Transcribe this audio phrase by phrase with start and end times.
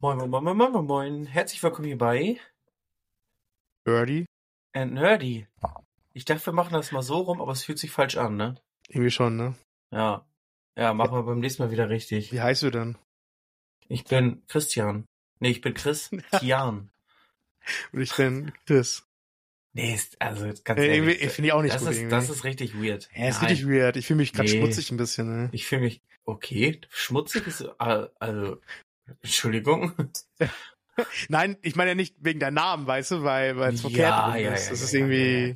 [0.00, 1.26] Moin, moin, moin, moin, moin, moin.
[1.26, 2.38] Herzlich willkommen hier bei
[3.84, 4.26] Birdie?
[4.72, 5.46] And Nerdy.
[6.12, 8.60] Ich dachte, wir machen das mal so rum, aber es fühlt sich falsch an, ne?
[8.88, 9.54] Irgendwie schon, ne?
[9.90, 10.24] Ja.
[10.76, 12.32] Ja, machen wir beim nächsten Mal wieder richtig.
[12.32, 12.96] Wie heißt du denn?
[13.88, 15.04] Ich bin Christian.
[15.40, 16.90] Nee, ich bin Christian.
[17.92, 19.04] Und ich bin Chris.
[19.72, 20.96] Nee, ist, also ganz Äh, ehrlich.
[21.20, 21.90] irgendwie- Finde ich auch nicht das gut.
[21.90, 22.10] ist, irgendwie.
[22.10, 23.08] das ist richtig weird.
[23.14, 23.50] ja, ist Nein.
[23.50, 23.96] richtig weird.
[23.96, 24.58] Ich fühle mich gerade Nee.
[24.58, 25.48] schmutzig ein bisschen, ne?
[25.52, 28.60] Ich fühle mich, okay, schmutzig ist, äh, also,
[29.22, 29.92] Entschuldigung.
[31.28, 34.26] Nein, ich meine ja nicht wegen deinem Namen, weißt du, weil weil es Ja, verkehrt
[34.26, 34.64] rum ja, ist.
[34.64, 35.48] ja, das ja, ist ja, irgendwie.
[35.50, 35.54] ja,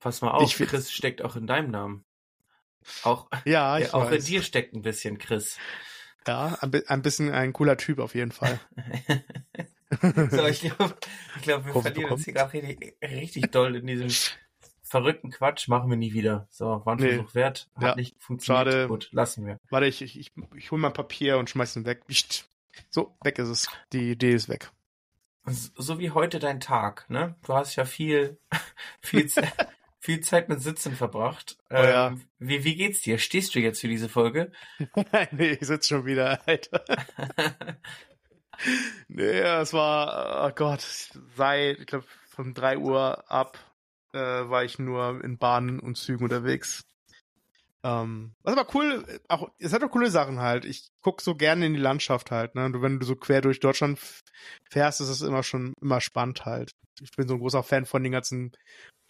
[0.00, 2.04] Pass mal auf, Ich Chris steckt auch in deinem Namen.
[3.02, 4.24] Auch, Ja, ich ja, auch in weiß.
[4.24, 5.58] dir steckt ein bisschen Chris.
[6.26, 8.58] Ja, ein, ein bisschen ein cooler Typ auf jeden Fall.
[10.30, 10.96] So, ich glaube,
[11.36, 14.08] ich glaub, wir Kurve verlieren uns hier gerade richtig, richtig doll in diesem
[14.82, 15.68] verrückten Quatsch.
[15.68, 16.48] Machen wir nie wieder.
[16.50, 17.14] So, war ein Nee.
[17.14, 17.70] Versuch wert.
[17.76, 17.94] Hat Ja.
[17.94, 18.66] nicht funktioniert.
[18.66, 18.88] Schade.
[18.88, 19.60] Gut, lassen wir.
[19.70, 22.04] Warte, ich, ich, ich, ich hol mal Papier und schmeiß ihn weg.
[22.08, 22.50] Psst.
[22.90, 23.68] So, weg ist es.
[23.92, 24.70] Die Idee ist weg.
[25.46, 27.36] So wie heute dein Tag, ne?
[27.44, 28.38] Du hast ja viel,
[29.00, 29.30] viel,
[29.98, 31.58] viel Zeit mit Sitzen verbracht.
[31.70, 32.08] Oh ja.
[32.08, 33.18] Ähm, wie, wie geht's dir?
[33.18, 34.52] Stehst du jetzt für diese Folge?
[35.32, 36.84] nee, ich sitze schon wieder, Alter.
[39.08, 40.80] Nee, es war, oh Gott,
[41.36, 43.58] seit, ich glaube, von 3 Uhr ab
[44.12, 46.86] äh, war ich nur in Bahnen und Zügen unterwegs.
[47.84, 50.64] Ähm, was aber cool, auch, es hat auch coole Sachen halt.
[50.64, 52.64] Ich guck so gerne in die Landschaft halt, ne?
[52.64, 53.98] Und wenn du so quer durch Deutschland
[54.70, 56.72] fährst, ist es immer schon immer spannend halt.
[57.02, 58.52] Ich bin so ein großer Fan von den ganzen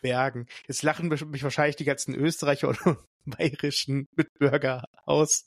[0.03, 0.47] Bergen.
[0.67, 5.47] Jetzt lachen mich wahrscheinlich die ganzen Österreicher und bayerischen Mitbürger aus.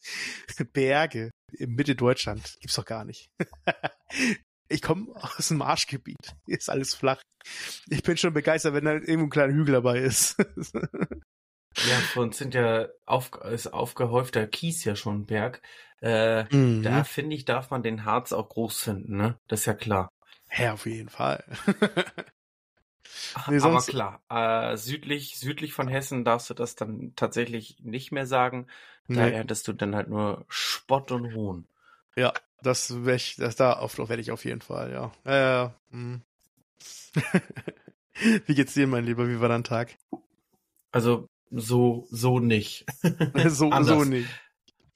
[0.71, 3.29] Berge in Mitte Deutschland gibt's doch gar nicht.
[4.69, 6.35] Ich komme aus dem Marschgebiet.
[6.45, 7.21] Hier ist alles flach.
[7.89, 10.35] Ich bin schon begeistert, wenn da irgendwo ein kleiner Hügel dabei ist.
[11.85, 15.61] Ja, uns sind ja auf, ist aufgehäufter Kies ja schon ein Berg.
[16.01, 16.83] Äh, Mhm.
[16.83, 19.39] Da finde ich, darf man den Harz auch groß finden, ne?
[19.47, 20.09] Das ist ja klar.
[20.57, 21.43] Ja, auf jeden Fall.
[23.33, 28.11] Aber Nee, sonst- klar, äh, südlich, südlich von Hessen darfst du das dann tatsächlich nicht
[28.11, 28.67] mehr sagen.
[29.07, 31.67] Da Nee, erntest du dann halt nur Spott und Hohn.
[32.15, 34.91] ja, das wär ich, das da auf, werde ich auf jeden Fall,
[35.25, 35.73] ja.
[35.91, 36.21] Mhm.
[38.45, 39.27] Wie geht's dir, mein Lieber?
[39.27, 39.95] Wie war dein Tag?
[40.91, 42.85] Also so, so nicht.
[43.47, 44.29] so, so nicht.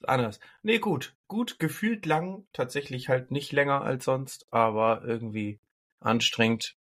[0.04, 0.40] Anders.
[0.62, 1.14] Nee, gut.
[1.28, 5.60] Gut, gefühlt lang, tatsächlich halt nicht länger als sonst, aber irgendwie
[6.00, 6.76] anstrengend.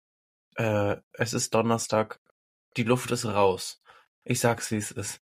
[0.55, 2.21] Äh, es ist Donnerstag,
[2.77, 3.83] die Luft ist raus.
[4.25, 5.21] Ich sag's, wie es ist.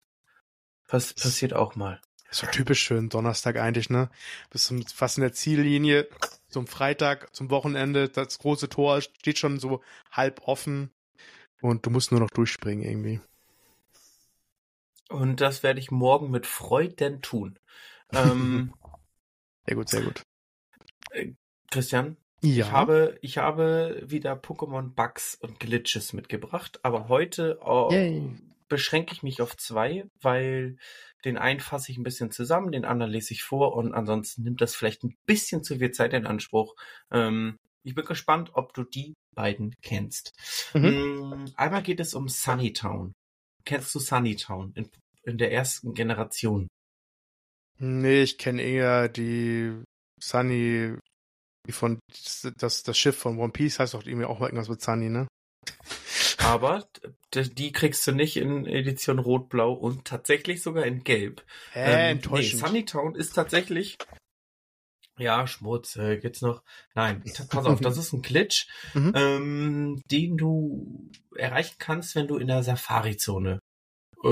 [0.88, 2.02] Pass passiert auch mal.
[2.30, 4.10] So typisch schön, Donnerstag eigentlich, ne?
[4.50, 6.08] Bis zum, fast in der Ziellinie,
[6.50, 9.82] zum Freitag, zum Wochenende, das große Tor steht schon so
[10.12, 10.90] halb offen
[11.62, 13.22] und du musst nur noch durchspringen irgendwie.
[15.10, 17.60] Und das werde ich morgen mit Freuden tun.
[18.12, 18.74] Ähm,
[19.66, 20.24] Sehr gut, sehr gut.
[21.72, 22.66] Christian, Ja.
[22.66, 27.90] ich habe, ich habe wieder Pokémon Bugs und Glitches mitgebracht, aber heute oh,
[28.68, 30.78] beschränke ich mich auf zwei, weil
[31.24, 34.60] den einen fasse ich ein bisschen zusammen, den anderen lese ich vor und ansonsten nimmt
[34.60, 36.76] das vielleicht ein bisschen zu viel Zeit in Anspruch.
[37.12, 40.34] Ähm, ich bin gespannt, ob du die beiden kennst.
[40.74, 43.14] Mm, Einmal geht es um Sunnytown.
[43.66, 44.90] Kennst du Sunnytown in,
[45.24, 46.68] in der ersten Generation?
[47.80, 49.84] Nee, ich kenne eher die
[50.22, 50.96] Sunny,
[51.68, 52.00] die von
[52.58, 55.28] das, das Schiff von One Piece heißt doch irgendwie auch mal irgendwas mit Sunny, ne?
[56.40, 56.86] Aber
[57.34, 61.44] die kriegst du nicht in Edition Rot-Blau und tatsächlich sogar in Gelb.
[61.72, 62.62] Hä, Ähm, enttäuschend.
[62.62, 63.98] Nee, Sunnytown ist tatsächlich.
[65.24, 66.64] Ja, Schmutz, äh, geht's noch?
[66.96, 69.14] Nein, pass auf, das ist ein Glitch, Mhm.
[69.16, 73.60] ähm, den du erreichen kannst, wenn du in der Safari-Zone
[74.24, 74.28] äh,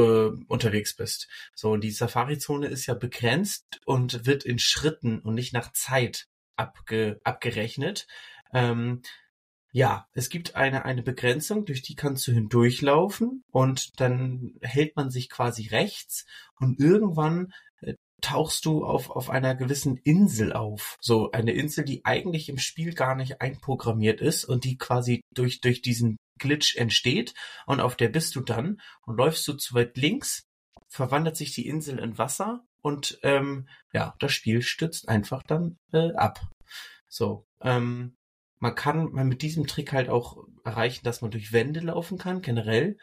[0.48, 1.30] unterwegs bist.
[1.56, 6.28] So, und die Safari-Zone ist ja begrenzt und wird in Schritten und nicht nach Zeit
[6.58, 8.06] abge abgerechnet.
[8.54, 9.02] Ähm,
[9.72, 15.10] ja, es gibt eine, eine Begrenzung, durch die kannst du hindurchlaufen und dann hält man
[15.10, 16.26] sich quasi rechts
[16.60, 17.54] und irgendwann
[18.22, 20.98] tauchst du auf, auf einer gewissen Insel auf.
[21.02, 25.62] So eine Insel, die eigentlich im Spiel gar nicht einprogrammiert ist und die quasi durch,
[25.62, 27.34] durch diesen Glitch entsteht
[27.66, 30.44] und auf der bist du dann und läufst du zu weit links,
[30.90, 36.14] verwandelt sich die Insel in Wasser und ähm, ja, das Spiel stürzt einfach dann äh,
[36.14, 36.42] ab.
[37.08, 38.16] So, ähm,
[38.60, 42.42] man kann man mit diesem Trick halt auch erreichen, dass man durch Wände laufen kann,
[42.42, 42.98] generell.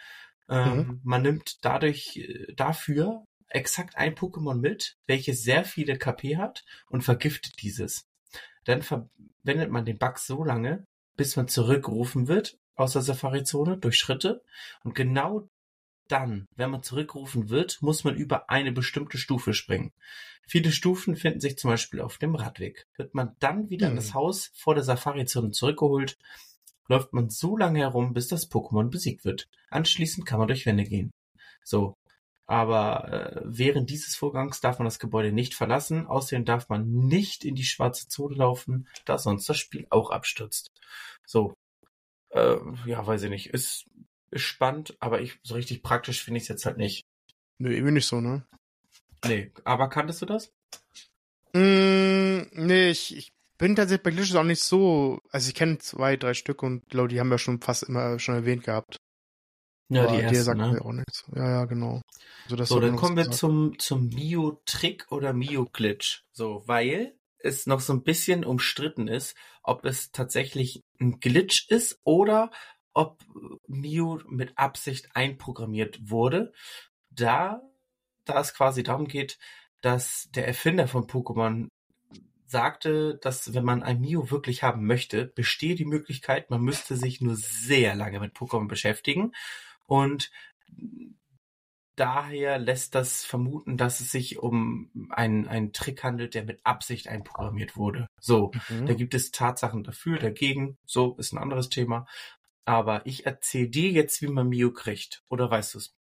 [0.48, 6.64] Ähm, Man nimmt dadurch äh, dafür exakt ein Pokémon mit, welches sehr viele KP hat
[6.88, 8.06] und vergiftet dieses.
[8.64, 10.84] Dann verwendet man den Bug so lange,
[11.16, 14.42] bis man zurückgerufen wird aus der Safari-Zone durch Schritte.
[14.84, 15.48] Und genau
[16.08, 19.92] dann, wenn man zurückgerufen wird, muss man über eine bestimmte Stufe springen.
[20.46, 22.86] Viele Stufen finden sich zum Beispiel auf dem Radweg.
[22.96, 23.92] Wird man dann wieder Hm.
[23.92, 26.16] in das Haus vor der Safari-Zone zurückgeholt,
[26.88, 29.48] läuft man so lange herum, bis das Pokémon besiegt wird.
[29.70, 31.10] Anschließend kann man durch Wände gehen.
[31.62, 31.96] So.
[32.48, 36.06] Aber äh, während dieses Vorgangs darf man das Gebäude nicht verlassen.
[36.06, 40.70] Außerdem darf man nicht in die schwarze Zone laufen, da sonst das Spiel auch abstürzt.
[41.26, 41.52] So.
[42.30, 42.56] Äh,
[42.86, 43.50] ja, weiß ich nicht.
[43.50, 43.84] Ist,
[44.30, 47.04] ist spannend, aber ich so richtig praktisch finde ich es jetzt halt nicht.
[47.58, 48.46] Nö, irgendwie nicht so, ne?
[49.26, 50.50] Nee, aber kanntest du das?
[51.52, 55.20] Mm, nee, ich, ich bin tatsächlich bei Glitches auch nicht so.
[55.30, 58.36] Also ich kenne zwei, drei Stück und glaube, die haben wir schon fast immer schon
[58.36, 58.96] erwähnt gehabt.
[59.90, 60.72] Ja, Aber die der erste, sagt ne?
[60.72, 61.24] mir auch nichts.
[61.34, 62.02] Ja, ja, genau.
[62.50, 63.38] Also So, dann kommen wir gesagt.
[63.38, 66.24] zum, zum Mio-Trick oder Mio-Glitch.
[66.32, 72.00] So, weil es noch so ein bisschen umstritten ist, ob es tatsächlich ein Glitch ist
[72.04, 72.50] oder
[72.92, 73.22] ob
[73.66, 76.52] Mio mit Absicht einprogrammiert wurde,
[77.10, 77.62] da,
[78.24, 79.38] da es quasi darum geht,
[79.80, 81.68] dass der Erfinder von Pokémon
[82.44, 87.20] sagte, dass wenn man ein Mio wirklich haben möchte, bestehe die Möglichkeit, man müsste sich
[87.20, 89.32] nur sehr lange mit Pokémon beschäftigen
[89.88, 90.30] und
[91.96, 97.08] daher lässt das vermuten, dass es sich um einen, einen Trick handelt, der mit Absicht
[97.08, 98.06] einprogrammiert wurde.
[98.20, 98.86] So, Mhm.
[98.86, 100.78] da gibt es Tatsachen dafür, dagegen.
[100.86, 102.06] So ist ein anderes Thema.
[102.64, 105.24] Aber ich erzähle dir jetzt, wie man Mio kriegt.
[105.28, 105.94] Oder weißt du es?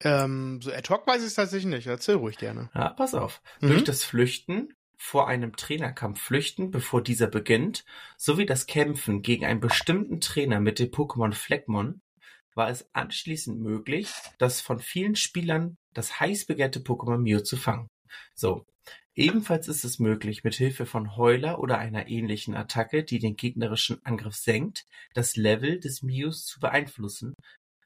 [0.00, 1.86] Ähm, so ad hoc weiß ich es tatsächlich nicht.
[1.86, 2.70] Erzähl ruhig gerne.
[2.74, 3.40] Ja, pass auf.
[3.60, 3.68] Mhm.
[3.68, 7.84] Durch das Flüchten, vor einem Trainerkampf flüchten, bevor dieser beginnt,
[8.16, 12.00] sowie das Kämpfen gegen einen bestimmten Trainer mit dem Pokémon Fleckmon,
[12.58, 17.88] war es anschließend möglich, das von vielen Spielern das heiß begehrte Pokémon Mew zu fangen.
[18.34, 18.64] So.
[19.14, 23.98] Ebenfalls ist es möglich, mit Hilfe von Heuler oder einer ähnlichen Attacke, die den gegnerischen
[24.04, 24.84] Angriff senkt,
[25.14, 27.34] das Level des Mews zu beeinflussen,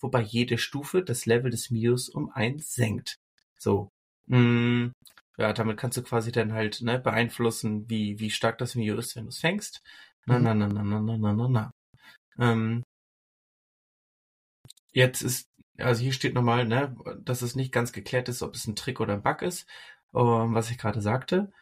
[0.00, 3.16] wobei jede Stufe das Level des Mews um eins senkt.
[3.58, 3.88] So.
[4.26, 4.88] Mm,
[5.38, 9.16] ja, damit kannst du quasi dann halt ne, beeinflussen, wie, wie stark das Mew ist,
[9.16, 9.80] wenn du es fängst.
[10.26, 10.44] Na, Mhm.
[10.44, 11.70] na, na, na, na, na, na, na, na.
[12.38, 12.82] Ähm,
[14.92, 18.66] jetzt ist, also hier steht nochmal, ne, dass es nicht ganz geklärt ist, ob es
[18.66, 19.66] ein Trick oder ein Bug ist,
[20.14, 21.52] ähm, was ich gerade sagte.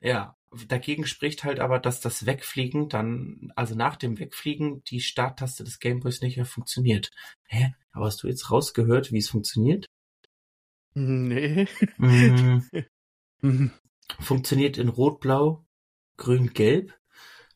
[0.00, 0.36] Ja,
[0.68, 5.80] dagegen spricht halt aber, dass das Wegfliegen dann, also nach dem Wegfliegen, die Starttaste des
[5.80, 7.10] Gameboys nicht mehr funktioniert.
[7.46, 7.74] Hä?
[7.92, 9.86] Aber hast du jetzt rausgehört, wie es funktioniert?
[10.94, 11.66] Nee.
[11.96, 12.64] Mhm.
[14.20, 15.64] funktioniert in Rot, Blau,
[16.16, 16.98] Grün, Gelb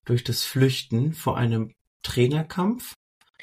[0.05, 2.95] durch das Flüchten vor einem Trainerkampf,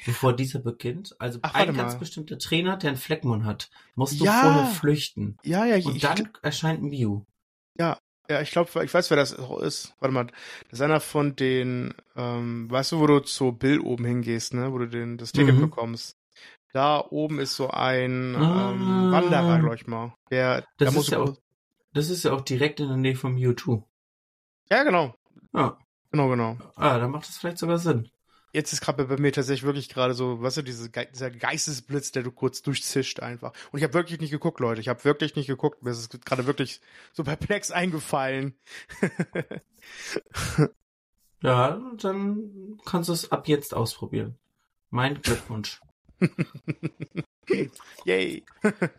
[0.06, 1.14] bevor dieser beginnt.
[1.18, 1.98] Also Ach, ein ganz mal.
[1.98, 4.40] bestimmter Trainer, der ein Fleckmon hat, musst du Ja.
[4.40, 5.36] vorher flüchten.
[5.44, 7.22] Ja, ja, ich, Und ich, dann erscheint Mew.
[7.78, 7.98] ja,
[8.42, 9.92] ich glaube, ich weiß, wer das auch ist.
[9.98, 10.26] Warte mal,
[10.70, 14.72] das ist einer von den, ähm, weißt du, wo du zu Bill oben hingehst, ne,
[14.72, 15.62] wo du den, das Ticket Mhm.
[15.62, 16.14] bekommst.
[16.72, 18.70] Da oben ist so ein Ah.
[18.70, 20.14] ähm, Wanderer, glaub ich mal.
[20.30, 21.36] Der, Das ist ja auch,
[21.92, 23.84] das ist ja auch direkt in der Nähe von Mewtwo.
[24.70, 25.12] ja, genau,
[25.52, 25.76] Ja,
[26.12, 26.56] genau, genau.
[26.76, 28.08] ah, dann macht das vielleicht sogar Sinn.
[28.52, 32.10] Jetzt ist gerade bei mir tatsächlich wirklich gerade so, weißt du, diese, Ge- dieser Geistesblitz,
[32.12, 33.52] der du kurz durchzischt einfach.
[33.70, 34.80] Und ich habe wirklich nicht geguckt, Leute.
[34.80, 35.82] Ich habe wirklich nicht geguckt.
[35.82, 36.80] Mir ist es gerade wirklich
[37.12, 38.54] so perplex eingefallen.
[41.42, 44.36] Ja, dann kannst du es ab jetzt ausprobieren.
[44.90, 45.80] Mein Glückwunsch.
[48.04, 48.44] Yay.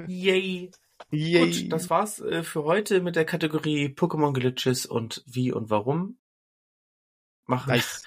[0.08, 0.72] Yay!
[1.12, 1.46] Yay.
[1.62, 6.18] Gut, das war's äh, für heute mit der Kategorie Pokémon Glitches und wie und warum.
[7.52, 7.70] Machen.
[7.70, 8.04] nice.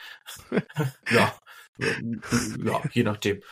[1.11, 1.35] Ja.
[1.79, 3.43] ja, je nachdem.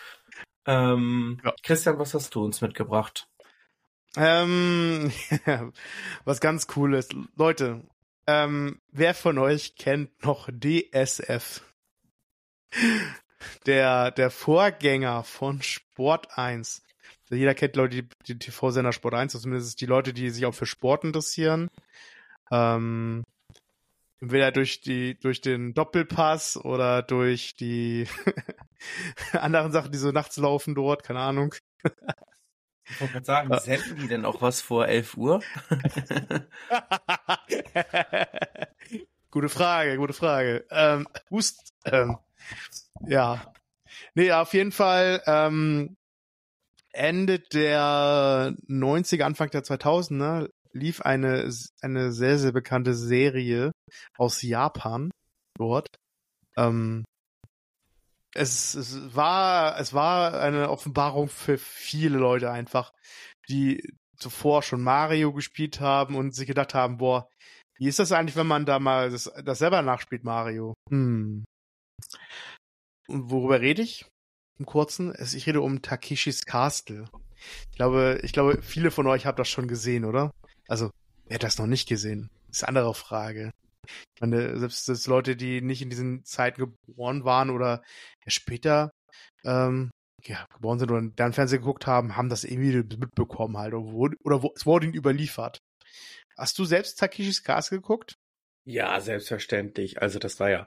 [0.66, 1.54] Ähm, Ja.
[1.62, 3.28] Christian, was hast du uns mitgebracht?
[4.16, 5.12] Ähm,
[6.24, 7.14] was ganz cool ist.
[7.36, 7.82] Leute,
[8.26, 11.62] ähm, wer von euch kennt noch DSF?
[13.66, 16.84] Der, der Vorgänger von Sport 1.
[17.28, 20.54] Jeder kennt Leute, die, die TV-Sender Sport 1, also zumindest die Leute, die sich auch
[20.54, 21.68] für Sport interessieren.
[22.52, 23.24] Ähm,
[24.22, 28.06] entweder durch die, durch den Doppelpass oder durch die
[29.32, 31.56] anderen Sachen, die so nachts laufen dort, keine Ahnung.
[32.88, 35.42] Ich wollte gerade sagen, senden die denn auch was vor 11 Uhr?
[39.32, 40.66] gute Frage, gute Frage.
[40.70, 42.16] Ähm, Hust, ähm,
[43.04, 43.52] ja.
[44.14, 45.96] Nee, auf jeden Fall ähm,
[46.92, 51.50] Ende der 90er, Anfang der 2000er lief eine,
[51.80, 53.72] eine sehr, sehr bekannte Serie
[54.16, 55.10] aus Japan
[55.58, 55.86] dort.
[56.56, 57.04] Ähm,
[58.34, 62.92] es, es war es war eine Offenbarung für viele Leute einfach,
[63.48, 67.28] die zuvor schon Mario gespielt haben und sich gedacht haben, boah,
[67.78, 70.74] wie ist das eigentlich, wenn man da mal das, das selber nachspielt, Mario?
[70.90, 71.44] Hm.
[73.08, 74.06] Und worüber rede ich?
[74.62, 75.14] im Kurzen.
[75.20, 77.04] Ich rede um Takeshis Castle.
[77.70, 80.30] Ich glaube, ich glaube, viele von euch haben das schon gesehen, oder?
[80.72, 80.90] Also,
[81.26, 82.30] wer hat das noch nicht gesehen?
[82.46, 83.50] Das ist eine andere Frage.
[83.86, 87.82] Ich meine, selbst, selbst Leute, die nicht in diesen Zeiten geboren waren oder
[88.26, 88.90] später
[89.44, 89.90] ähm,
[90.24, 93.74] ja, geboren sind oder dann Fernsehen geguckt haben, haben das irgendwie mitbekommen halt.
[93.74, 95.58] Oder, wo, oder wo, es wurde ihnen überliefert.
[96.38, 98.14] Hast du selbst Takeshis Castle geguckt?
[98.64, 100.00] Ja, selbstverständlich.
[100.00, 100.66] Also das war ja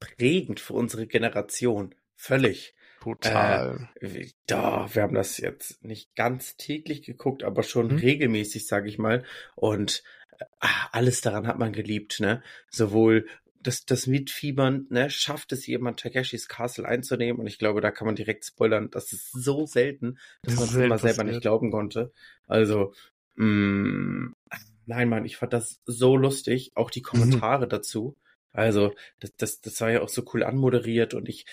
[0.00, 1.94] prägend für unsere Generation.
[2.16, 2.74] Völlig.
[3.00, 3.88] Total.
[4.00, 7.96] Äh, da, wir haben das jetzt nicht ganz täglich geguckt, aber schon hm.
[7.96, 9.24] regelmäßig, sage ich mal.
[9.56, 10.02] Und
[10.38, 10.44] äh,
[10.92, 12.42] alles daran hat man geliebt, ne?
[12.68, 13.26] Sowohl
[13.62, 17.40] das, das Mitfiebern, ne, schafft es jemand, Takeshis Castle einzunehmen.
[17.40, 18.90] Und ich glaube, da kann man direkt spoilern.
[18.90, 22.12] Das ist so selten, dass man es immer selber nicht glauben konnte.
[22.46, 22.94] Also,
[23.36, 24.34] mh, mm,
[24.86, 26.72] nein, Mann, ich fand das so lustig.
[26.74, 27.04] Auch die mhm.
[27.04, 27.70] Kommentare mhm.
[27.70, 28.16] dazu.
[28.52, 31.46] Also, das, das, das war ja auch so cool anmoderiert und ich,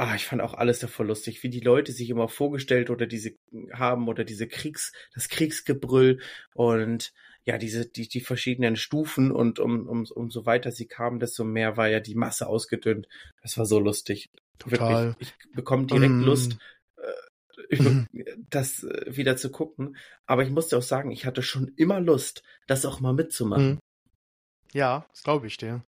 [0.00, 3.32] ah, ich fand auch alles davor lustig, wie die Leute sich immer vorgestellt oder diese
[3.72, 6.20] haben oder diese Kriegs, das Kriegsgebrüll
[6.54, 7.12] und
[7.44, 11.76] ja, diese, die, die verschiedenen Stufen und um, um, umso weiter sie kamen, desto mehr
[11.76, 13.08] war ja die Masse ausgedünnt.
[13.42, 14.30] Das war so lustig.
[14.58, 15.08] Total.
[15.08, 16.22] Wirklich, ich bekomme direkt mm.
[16.22, 16.56] Lust,
[17.70, 18.06] äh, mm.
[18.50, 19.96] das äh, wieder zu gucken.
[20.26, 23.74] Aber ich musste auch sagen, ich hatte schon immer Lust, das auch mal mitzumachen.
[23.74, 23.78] Mm.
[24.72, 25.84] Ja, das glaube ich dir.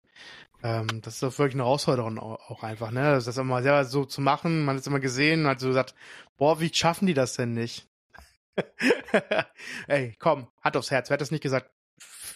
[0.62, 3.12] Ähm, das ist doch wirklich eine Herausforderung auch einfach, ne?
[3.12, 5.94] Das ist immer selber so zu machen, man hat es immer gesehen, hat so gesagt,
[6.36, 7.88] boah, wie schaffen die das denn nicht?
[9.88, 11.70] Ey, komm, Hand aufs Herz, wer hat das nicht gesagt?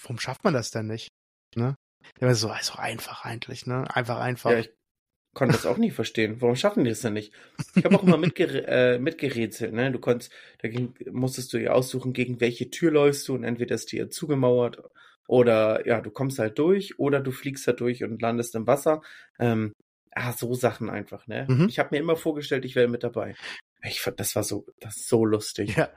[0.02, 1.12] Warum schafft man das denn nicht?
[1.54, 1.76] Ne?
[2.20, 3.84] Der war so, ist doch einfach eigentlich, ne?
[3.94, 4.50] Einfach, einfach.
[4.50, 4.70] Ja, ich
[5.34, 6.40] konnte das auch nie verstehen.
[6.40, 7.32] Warum schaffen die das denn nicht?
[7.74, 9.92] Ich habe auch immer mitgere äh, mitgerätselt, ne?
[9.92, 10.68] Du konntest, da
[11.12, 14.82] musstest du ja aussuchen, gegen welche Tür läufst du und entweder ist die zugemauert
[15.26, 19.02] oder ja, du kommst halt durch oder du fliegst halt durch und landest im Wasser.
[19.38, 19.72] Ähm,
[20.12, 21.46] ah, so Sachen einfach, ne?
[21.48, 21.68] Mhm.
[21.68, 23.34] Ich habe mir immer vorgestellt, ich wäre mit dabei.
[23.82, 25.76] Ich fand, das war so, das ist so lustig.
[25.76, 25.90] Ja.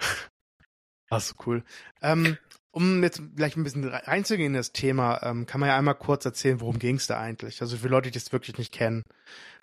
[1.10, 1.64] Ach so cool.
[2.02, 2.36] Ähm,
[2.70, 6.24] um jetzt gleich ein bisschen reinzugehen in das Thema, ähm, kann man ja einmal kurz
[6.24, 7.60] erzählen, worum ging es da eigentlich?
[7.60, 9.04] Also für Leute, die das wirklich nicht kennen.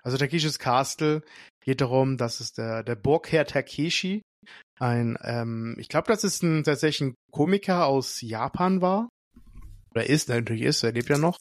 [0.03, 1.22] Also Takeshis Castle
[1.63, 4.22] geht darum, dass es der, der Burgherr Takeshi,
[4.79, 9.10] ein, ähm, ich glaube, das ist ein tatsächlich ein Komiker aus Japan war.
[9.91, 11.38] Oder ist, natürlich ist, er lebt ja noch.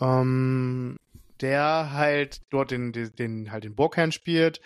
[0.00, 0.96] Ähm,
[1.40, 4.60] der halt dort den, den, den halt den Burgherrn spielt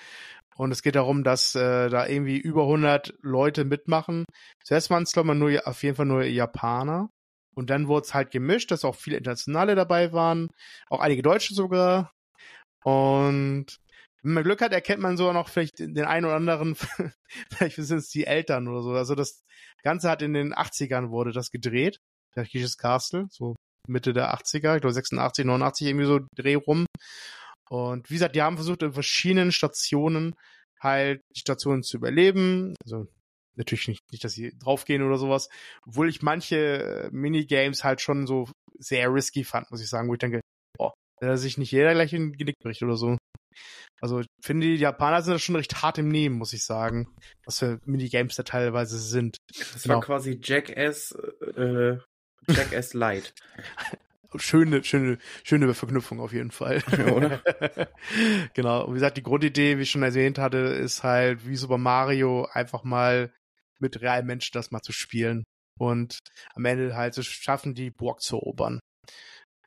[0.61, 4.27] und es geht darum, dass äh, da irgendwie über 100 Leute mitmachen.
[4.63, 7.09] Zuerst waren es, glaube ich, nur, auf jeden Fall nur Japaner.
[7.55, 10.49] Und dann wurde es halt gemischt, dass auch viele Internationale dabei waren.
[10.91, 12.13] Auch einige Deutsche sogar.
[12.85, 13.67] Und
[14.23, 16.75] wenn man Glück hat, erkennt man sogar noch vielleicht den einen oder anderen,
[17.51, 18.91] vielleicht sind es die Eltern oder so.
[18.93, 19.43] Also das
[19.83, 21.99] Ganze hat in den 80ern wurde das gedreht.
[22.37, 23.57] Der Kirches Castle, so
[23.89, 26.87] Mitte der 80er, ich glaube 86, 89 irgendwie so Dreh rum.
[27.69, 30.35] Und wie gesagt, die haben versucht, in verschiedenen Stationen
[30.81, 32.75] halt die Stationen zu überleben.
[32.85, 33.07] Also
[33.57, 35.49] natürlich nicht, nicht, dass sie draufgehen oder sowas.
[35.87, 40.15] Obwohl ich manche äh, Minigames halt schon so sehr risky fand, muss ich sagen, wo
[40.15, 40.40] ich denke,
[41.21, 43.17] boah, da sich nicht jeder gleich in Genick bricht oder so.
[44.01, 47.15] Also ich finde, die Japaner sind da schon recht hart im Nehmen, muss ich sagen,
[47.45, 49.37] was für Minigames da teilweise sind.
[49.57, 49.97] Das genau.
[49.97, 51.13] war quasi Jackass,
[51.57, 51.99] äh,
[52.49, 53.35] Jackass Light.
[54.37, 56.83] schöne, schöne, schöne Verknüpfung auf jeden Fall.
[56.97, 57.43] Ja, oder?
[58.55, 58.85] genau.
[58.85, 62.47] Und wie gesagt, die Grundidee, wie ich schon erwähnt hatte, ist halt wie Super Mario
[62.53, 63.33] einfach mal
[63.79, 65.45] mit realen Menschen das mal zu spielen
[65.79, 66.19] und
[66.55, 68.79] am Ende halt zu schaffen, die Burg zu erobern.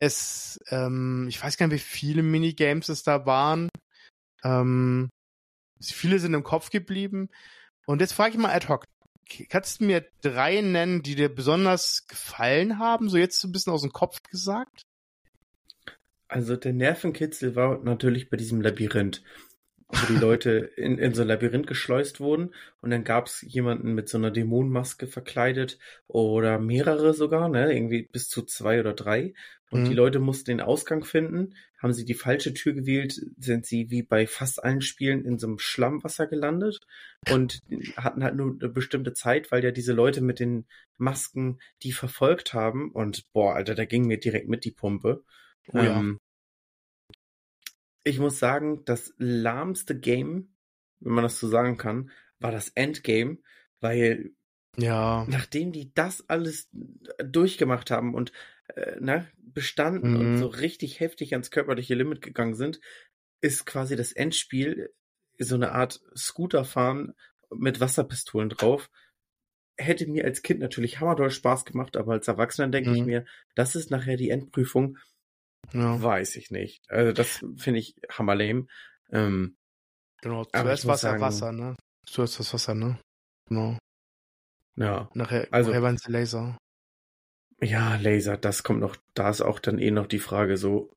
[0.03, 3.69] Es, ähm, ich weiß gar nicht, wie viele Minigames es da waren.
[4.43, 5.07] Ähm,
[5.81, 7.29] viele sind im Kopf geblieben.
[7.85, 8.83] Und jetzt frage ich mal ad hoc,
[9.47, 13.07] kannst du mir drei nennen, die dir besonders gefallen haben?
[13.07, 14.81] So jetzt so ein bisschen aus dem Kopf gesagt?
[16.27, 19.23] Also der Nervenkitzel war natürlich bei diesem Labyrinth,
[19.87, 23.93] wo die Leute in, in so ein Labyrinth geschleust wurden und dann gab es jemanden
[23.93, 29.33] mit so einer Dämonenmaske verkleidet oder mehrere sogar, ne, irgendwie bis zu zwei oder drei
[29.73, 29.85] und mhm.
[29.89, 31.55] die Leute mussten den Ausgang finden.
[31.81, 35.47] Haben sie die falsche Tür gewählt, sind sie wie bei fast allen Spielen in so
[35.47, 36.79] einem Schlammwasser gelandet
[37.31, 37.59] und
[37.97, 42.53] hatten halt nur eine bestimmte Zeit, weil ja diese Leute mit den Masken die verfolgt
[42.53, 42.91] haben.
[42.91, 45.23] Und boah, Alter, da ging mir direkt mit die Pumpe.
[45.69, 45.99] Oh, ja.
[45.99, 46.19] ähm,
[48.03, 50.53] ich muss sagen, das lahmste Game,
[50.99, 53.39] wenn man das so sagen kann, war das Endgame,
[53.79, 54.33] weil
[54.77, 55.25] ja.
[55.27, 56.69] nachdem die das alles
[57.17, 58.31] durchgemacht haben und
[58.75, 60.19] äh, ne, bestanden mhm.
[60.19, 62.79] und so richtig heftig ans körperliche Limit gegangen sind,
[63.41, 64.93] ist quasi das Endspiel
[65.37, 67.13] so eine Art Scooterfahren
[67.53, 68.89] mit Wasserpistolen drauf.
[69.77, 72.95] Hätte mir als Kind natürlich hammerdoll Spaß gemacht, aber als Erwachsener denke mhm.
[72.95, 73.25] ich mir,
[73.55, 74.97] das ist nachher die Endprüfung.
[75.71, 76.01] Ja.
[76.01, 76.83] Weiß ich nicht.
[76.89, 78.67] Also das finde ich hammerlame.
[79.11, 79.57] Ähm,
[80.21, 81.75] Genau, zuerst Wasser, sagen- Wasser, ne?
[82.05, 82.97] Zuerst das Wasser, ne?
[83.49, 83.77] Genau.
[84.77, 85.09] Ja.
[85.13, 86.57] Nachher, Also- nachher waren es Laser.
[87.63, 90.93] Ja, Laser, das kommt noch, da ist auch dann eh noch die Frage so,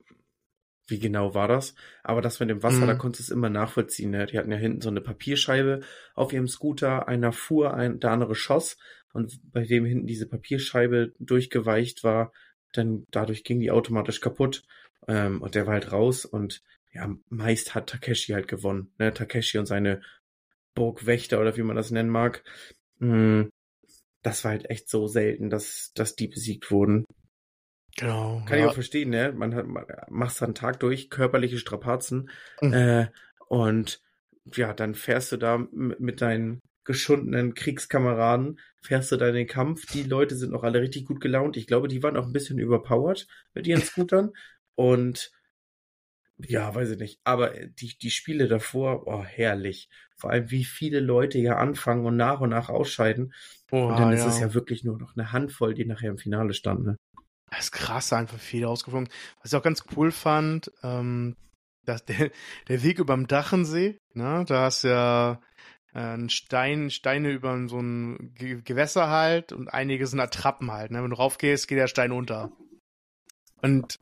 [0.87, 1.75] wie genau war das?
[2.03, 2.87] Aber das mit dem Wasser, Mhm.
[2.87, 4.11] da konntest du es immer nachvollziehen.
[4.11, 4.25] Ne?
[4.25, 5.81] Die hatten ja hinten so eine Papierscheibe
[6.15, 8.77] auf ihrem Scooter, einer fuhr, ein, der andere schoss
[9.13, 12.31] und bei dem hinten diese Papierscheibe durchgeweicht war,
[12.73, 14.63] dann dadurch ging die automatisch kaputt
[15.07, 18.91] ähm, und der war halt raus und ja, meist hat Takeshi halt gewonnen.
[18.97, 19.13] Ne?
[19.13, 20.01] Takeshi und seine
[20.73, 22.43] Burgwächter oder wie man das nennen mag.
[22.99, 23.43] Mm,
[24.27, 27.05] Das war halt echt so selten, dass, dass die besiegt wurden.
[27.95, 28.43] Genau.
[28.45, 28.69] Kann ich ja.
[28.69, 29.33] auch verstehen, ne?
[29.35, 32.29] Man hat, man machst dann einen Tag durch, körperliche Strapazen,
[32.61, 32.73] Mhm.
[32.73, 33.07] äh,
[33.49, 34.01] und
[34.53, 39.85] ja, dann fährst du da mit deinen geschundenen Kriegskameraden, fährst du da in den Kampf.
[39.87, 41.57] Die Leute sind noch alle richtig gut gelaunt.
[41.57, 44.31] Ich glaube, die waren auch ein bisschen überpowered mit ihren Scootern.
[44.75, 45.31] Und
[46.39, 47.19] ja, weiß ich nicht.
[47.23, 49.89] Aber die, die Spiele davor, oh, herrlich.
[50.15, 53.33] Vor allem, wie viele Leute ja anfangen und nach und nach ausscheiden.
[53.71, 54.29] Oha, und dann ist ja.
[54.29, 56.97] es ja wirklich nur noch eine Handvoll, die nachher im Finale stand, ne?
[57.49, 59.09] Das ist krass, einfach viel rausgeflogen.
[59.41, 61.35] Was ich auch ganz cool fand, ähm,
[61.85, 62.31] dass der,
[62.67, 65.41] der Weg überm Dachensee, ne, da hast du ja
[65.93, 70.91] äh, ein Stein, Steine über so ein Ge Gewässer halt und einige sind Attrappen halt,
[70.91, 71.01] ne.
[71.01, 72.51] Wenn du raufgehst, geht der Stein unter.
[73.61, 73.97] Und,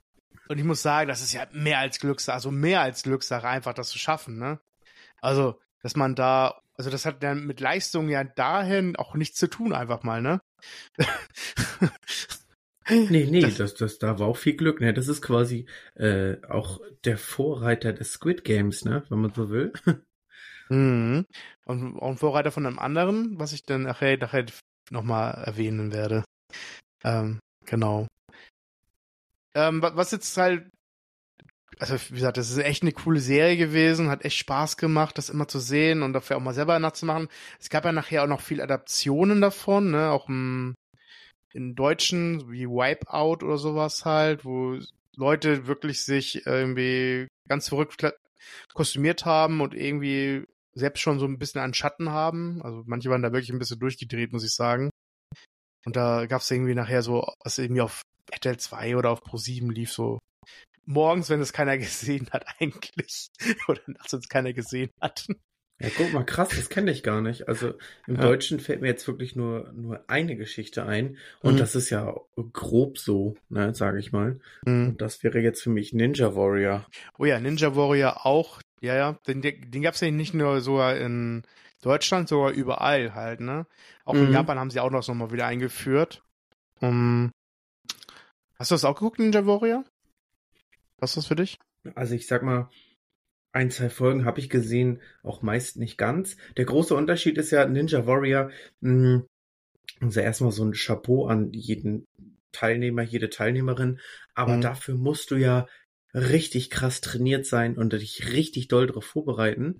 [0.47, 3.73] und ich muss sagen, das ist ja mehr als Glückssache, also mehr als Glückssache, einfach
[3.73, 4.59] das zu schaffen, ne.
[5.21, 9.47] Also, dass man da, also das hat dann mit Leistung ja dahin auch nichts zu
[9.47, 10.41] tun, einfach mal, ne.
[12.87, 14.93] Nee, nee, Das- das, das, da war auch viel Glück, ne?
[14.93, 19.03] Das ist quasi äh, auch der Vorreiter des Squid Games, ne?
[19.09, 19.73] Wenn man so will.
[20.69, 21.27] Mhm.
[21.65, 24.47] Und auch ein Vorreiter von einem anderen, was ich dann nachher, nachher
[24.89, 26.23] nochmal erwähnen werde.
[27.03, 28.07] Ähm, genau.
[29.55, 30.69] Ähm, wa- was jetzt halt,
[31.79, 35.29] also wie gesagt, das ist echt eine coole Serie gewesen, hat echt Spaß gemacht, das
[35.29, 37.27] immer zu sehen und dafür auch mal selber nachzumachen.
[37.59, 40.75] Es gab ja nachher auch noch viele Adaptionen davon, ne, auch im,
[41.53, 44.79] in Deutschen, wie Wipeout oder sowas halt, wo
[45.17, 48.05] Leute wirklich sich irgendwie ganz verrückt
[48.73, 52.61] kostümiert haben und irgendwie selbst schon so ein bisschen einen Schatten haben.
[52.63, 54.91] Also manche waren da wirklich ein bisschen durchgedreht, muss ich sagen.
[55.85, 59.37] Und da gab es irgendwie nachher so, was irgendwie auf RTL 2 oder auf Pro
[59.37, 60.19] 7 lief, so
[60.85, 63.27] morgens, wenn es keiner gesehen hat, eigentlich.
[63.67, 65.27] Oder nachts, wenn es keiner gesehen hat.
[65.81, 67.49] Ja, guck mal, krass, das kenne ich gar nicht.
[67.49, 67.73] Also
[68.07, 68.21] im Ja.
[68.21, 71.17] Deutschen fällt mir jetzt wirklich nur, nur eine Geschichte ein.
[71.41, 71.57] Und Mhm.
[71.57, 72.15] das ist ja
[72.53, 74.39] grob so, ne, sage ich mal.
[74.65, 74.87] Mhm.
[74.89, 76.85] Und das wäre jetzt für mich Ninja Warrior.
[77.19, 78.61] Oh ja, Ninja Warrior auch.
[78.79, 79.19] Ja, ja.
[79.27, 81.43] Den, den gab es ja nicht nur sogar in
[81.85, 83.67] Deutschland, sogar überall halt, ne?
[84.05, 84.31] Auch in Mhm.
[84.31, 86.23] Japan haben sie auch noch mal wieder eingeführt.
[86.81, 87.31] Um,
[88.57, 89.85] hast du das auch geguckt, Ninja Warrior?
[90.99, 91.57] Was ist das für dich?
[91.93, 92.69] Also ich sag mal,
[93.53, 96.37] ein, zwei Folgen habe ich gesehen, auch meist nicht ganz.
[96.57, 99.23] Der große Unterschied ist ja Ninja Warrior, mh,
[100.01, 102.05] also erstmal so ein Chapeau an jeden
[102.51, 103.99] Teilnehmer, jede Teilnehmerin,
[104.33, 104.61] aber Mhm.
[104.61, 105.67] dafür musst du ja
[106.13, 109.77] richtig krass trainiert sein und dich richtig doll darauf vorbereiten.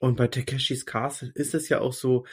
[0.00, 2.24] Und bei Takeshis Castle ist es ja auch so,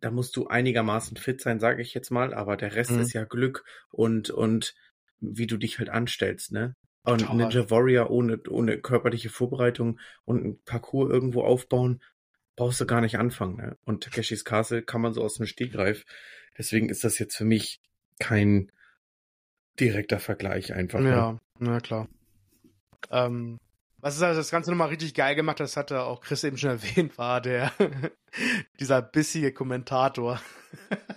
[0.00, 3.00] da musst du einigermaßen fit sein, sage ich jetzt mal, aber der Rest Mhm.
[3.00, 4.74] ist ja Glück und, und
[5.20, 6.74] wie du dich halt anstellst, ne?
[7.04, 7.36] Und Total.
[7.36, 12.02] Ninja Warrior ohne, ohne körperliche Vorbereitung und ein Parcours irgendwo aufbauen,
[12.56, 13.76] brauchst du gar nicht anfangen, ne?
[13.84, 16.04] Und Takeshis Castle kann man so aus dem Stegreif.
[16.58, 17.80] Deswegen ist das jetzt für mich
[18.18, 18.72] kein
[19.78, 21.00] direkter Vergleich einfach.
[21.00, 21.10] Ne?
[21.10, 22.08] Ja, na klar.
[23.10, 23.58] Ähm,
[24.06, 26.70] was ist also das Ganze nochmal richtig geil gemacht, das hatte auch Chris eben schon
[26.80, 27.72] erwähnt, war der
[28.78, 30.40] dieser bissige Kommentator.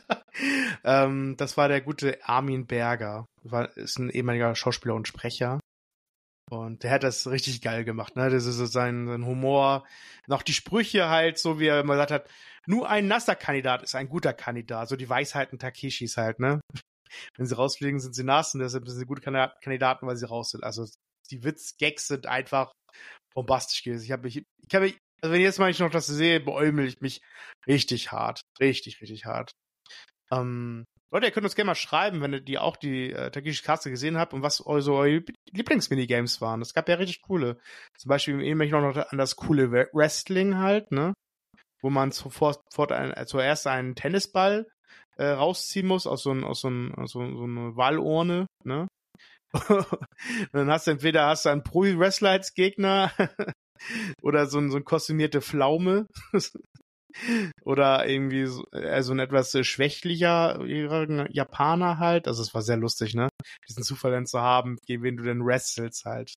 [0.84, 3.28] ähm, das war der gute Armin Berger.
[3.44, 5.60] War, ist ein ehemaliger Schauspieler und Sprecher.
[6.50, 8.32] Und der hat das richtig geil gemacht, ne?
[8.32, 9.86] Das ist so sein, sein Humor.
[10.26, 12.28] Noch die Sprüche halt, so wie er immer gesagt hat,
[12.66, 14.90] nur ein nasser Kandidat ist ein guter Kandidat.
[14.90, 16.60] So die Weisheiten Takeshis halt, ne?
[17.38, 20.50] Wenn sie rausfliegen, sind sie nass und deshalb sind sie gute Kandidaten, weil sie raus
[20.50, 20.64] sind.
[20.64, 20.88] Also
[21.30, 22.72] die Witz-Gags sind einfach
[23.34, 24.04] bombastisch gewesen.
[24.06, 27.02] Ich habe mich, ich habe also wenn jetzt mal ich noch das sehe, beäumel ich
[27.02, 27.22] mich
[27.68, 28.42] richtig hart.
[28.60, 29.52] Richtig, richtig hart.
[30.32, 33.64] Ähm, Leute, ihr könnt uns gerne mal schreiben, wenn ihr die auch die äh, Takeshi
[33.64, 36.62] Kaste gesehen habt und was eure, eure Lieblingsminigames waren.
[36.62, 37.60] Es gab ja richtig coole.
[37.98, 41.14] Zum Beispiel eben ich noch an das coole Wre- Wrestling halt, ne?
[41.82, 44.68] Wo man sofort, sofort ein, äh, zuerst einen Tennisball
[45.18, 48.88] äh, rausziehen muss aus so, ein, aus so, ein, aus so, so eine Wallurne, ne?
[49.54, 53.12] Und dann hast du entweder hast du einen Pro-Wrestler als Gegner
[54.22, 56.06] oder so, ein, so ein kostümierte Pflaume
[57.64, 62.28] oder irgendwie so, äh, so ein etwas äh, schwächlicher äh, Japaner halt.
[62.28, 63.30] Also es war sehr lustig, ne?
[63.68, 66.34] Diesen Zufall dann zu haben, gegen wen du denn wrestelst halt.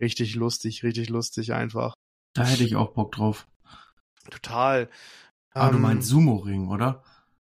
[0.00, 1.94] Richtig lustig, richtig lustig einfach.
[2.34, 3.46] Da hätte ich auch Bock drauf.
[4.30, 4.88] Total.
[5.52, 7.02] Ah, du Ähm, meinst Sumo-Ring, oder?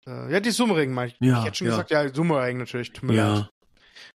[0.07, 1.17] Äh, ja, die Summering meine ich.
[1.19, 1.73] Ja, ich hätte schon ja.
[1.73, 2.91] gesagt, ja, Summering natürlich.
[2.93, 3.33] Tut mir Ja.
[3.35, 3.49] leid.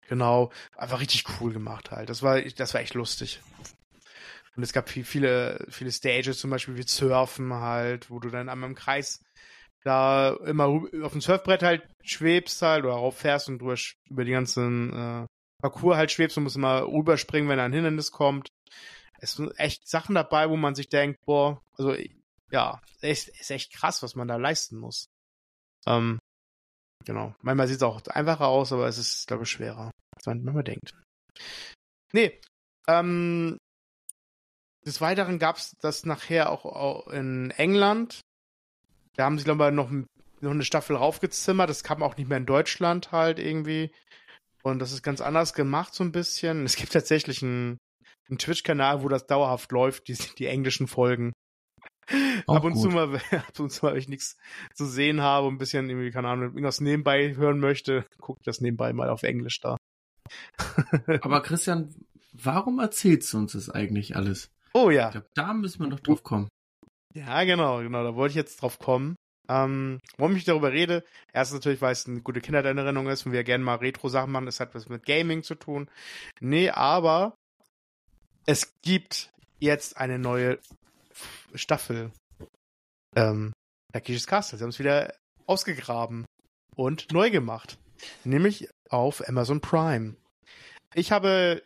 [0.07, 0.51] Genau.
[0.75, 2.09] Einfach richtig cool gemacht halt.
[2.09, 3.41] Das war, das war echt lustig.
[4.55, 8.49] Und es gab viel, viele, viele Stages, zum Beispiel wie Surfen halt, wo du dann
[8.49, 9.23] einmal im Kreis
[9.83, 14.93] da immer auf dem Surfbrett halt schwebst halt oder rauffährst und durch, über die ganzen
[14.93, 15.25] äh,
[15.61, 18.49] Parcours halt schwebst und musst immer rüberspringen, wenn ein Hindernis kommt.
[19.19, 21.95] Es sind echt Sachen dabei, wo man sich denkt, boah, also
[22.51, 25.07] ja, ist, ist echt krass, was man da leisten muss.
[25.85, 26.19] Ähm,
[27.05, 27.35] genau.
[27.41, 30.63] Manchmal sieht es auch einfacher aus, aber es ist, glaube ich, schwerer, als man manchmal
[30.63, 30.93] denkt.
[32.13, 32.39] Nee,
[32.87, 33.57] ähm,
[34.85, 38.21] des Weiteren gab es das nachher auch, auch in England.
[39.15, 41.69] Da haben sie, glaube ich, noch, noch eine Staffel raufgezimmert.
[41.69, 43.91] Das kam auch nicht mehr in Deutschland halt irgendwie.
[44.63, 46.65] Und das ist ganz anders gemacht, so ein bisschen.
[46.65, 47.77] Es gibt tatsächlich einen,
[48.29, 51.33] einen Twitch-Kanal, wo das dauerhaft läuft, die, die englischen Folgen.
[52.47, 52.93] Auch ab und zu gut.
[52.93, 54.37] mal, ab und zu mal, wenn ich nichts
[54.73, 58.45] zu sehen habe und ein bisschen irgendwie, keine Ahnung, irgendwas nebenbei hören möchte, gucke ich
[58.45, 59.77] das nebenbei mal auf Englisch da.
[61.21, 61.93] Aber Christian,
[62.31, 64.51] warum erzählst du uns das eigentlich alles?
[64.73, 65.09] oh Ich ja.
[65.09, 66.47] glaube, da müssen wir noch drauf kommen.
[67.13, 69.15] Ja, genau, genau, da wollte ich jetzt drauf kommen.
[69.49, 73.43] Ähm, warum ich darüber rede, erstens natürlich, weil es eine gute Kindheitserinnerung ist und wir
[73.43, 75.89] gerne mal Retro-Sachen machen, das hat was mit Gaming zu tun.
[76.39, 77.35] Nee, aber
[78.45, 80.59] es gibt jetzt eine neue
[81.53, 82.11] Staffel.
[83.15, 83.53] Ähm,
[83.93, 84.57] Takeshis Castle.
[84.57, 85.13] Sie haben es wieder
[85.45, 86.25] ausgegraben
[86.75, 87.77] und neu gemacht.
[88.23, 90.15] Nämlich auf Amazon Prime.
[90.93, 91.63] Ich habe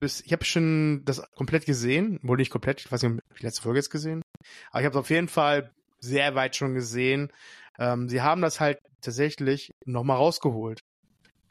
[0.00, 3.44] bis, ich habe schon das komplett gesehen, wohl nicht komplett, ich weiß nicht, ob die
[3.44, 4.22] letzte Folge jetzt gesehen.
[4.70, 7.32] Aber ich habe es auf jeden Fall sehr weit schon gesehen.
[7.78, 10.80] Ähm, sie haben das halt tatsächlich nochmal rausgeholt.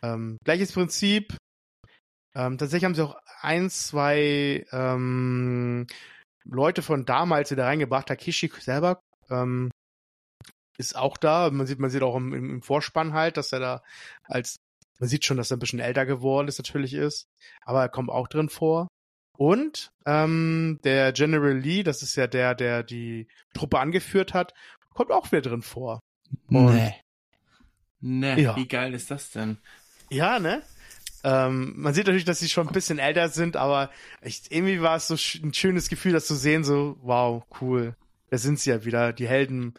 [0.02, 1.36] Ähm, gleiches Prinzip.
[2.36, 5.88] Ähm, tatsächlich haben sie auch ein, zwei ähm,
[6.46, 8.08] Leute von damals wieder reingebracht.
[8.08, 9.72] Takeshi selber ähm,
[10.78, 11.50] ist auch da.
[11.52, 13.84] Man sieht, man sieht auch im, im Vorspann halt, dass er da
[14.24, 14.58] als
[15.00, 17.26] man sieht schon, dass er ein bisschen älter geworden ist, natürlich ist.
[17.64, 18.88] Aber er kommt auch drin vor.
[19.38, 24.54] Und ähm, der General Lee, das ist ja der, der die Truppe angeführt hat,
[24.94, 26.00] kommt auch wieder drin vor.
[26.48, 26.96] Und- Nee.
[28.06, 28.56] Nee, Ja.
[28.56, 29.58] wie geil ist das denn?
[30.10, 30.62] Ja, ne?
[31.24, 33.90] Ähm, man sieht natürlich, dass sie schon ein bisschen älter sind, aber
[34.22, 37.96] ich, irgendwie war es so ein schönes Gefühl, das zu sehen, so, wow, cool.
[38.30, 39.74] Da sind sie ja wieder, die Helden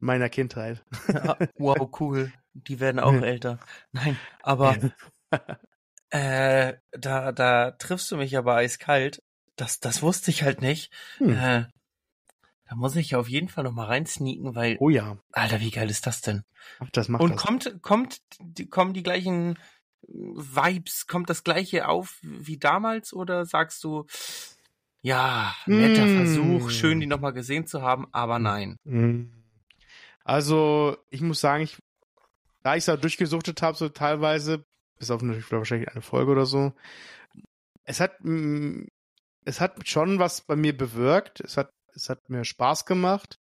[0.00, 0.84] meiner Kindheit.
[1.08, 2.32] Ja, wow, cool.
[2.52, 3.60] Die werden auch älter.
[3.92, 4.76] Nein, aber
[6.10, 9.22] äh, da, da triffst du mich aber eiskalt.
[9.56, 10.92] Das, das wusste ich halt nicht.
[11.18, 11.30] Hm.
[11.30, 11.64] Äh,
[12.68, 15.90] da muss ich auf jeden Fall noch mal reinsneaken, weil, Oh ja, Alter, wie geil
[15.90, 16.44] ist das denn?
[16.78, 17.42] Ach, das macht Und das.
[17.42, 19.58] kommt, kommt, die, kommen die gleichen
[20.06, 24.06] Vibes, kommt das gleiche auf wie damals oder sagst du,
[25.02, 26.16] ja, netter Mm.
[26.16, 28.76] Versuch, schön die nochmal gesehen zu haben, aber nein.
[28.84, 29.24] Mm.
[30.24, 31.78] Also, ich muss sagen, ich,
[32.62, 34.64] da ich es auch durchgesuchtet habe, so teilweise,
[34.98, 36.74] bis auf natürlich wahrscheinlich eine Folge oder so,
[37.84, 38.18] es hat,
[39.44, 41.40] es hat schon was bei mir bewirkt.
[41.40, 43.38] Es hat, es hat mir Spaß gemacht.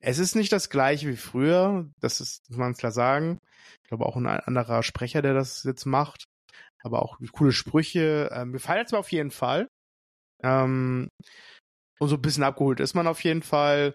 [0.00, 3.38] Es ist nicht das gleiche wie früher, das ist, muss man klar sagen.
[3.82, 6.24] Ich glaube auch ein anderer Sprecher, der das jetzt macht.
[6.82, 8.30] Aber auch coole Sprüche.
[8.32, 9.68] Ähm, gefallen es mir auf jeden Fall.
[10.42, 11.08] Ähm,
[11.98, 13.94] und so ein bisschen abgeholt ist man auf jeden Fall.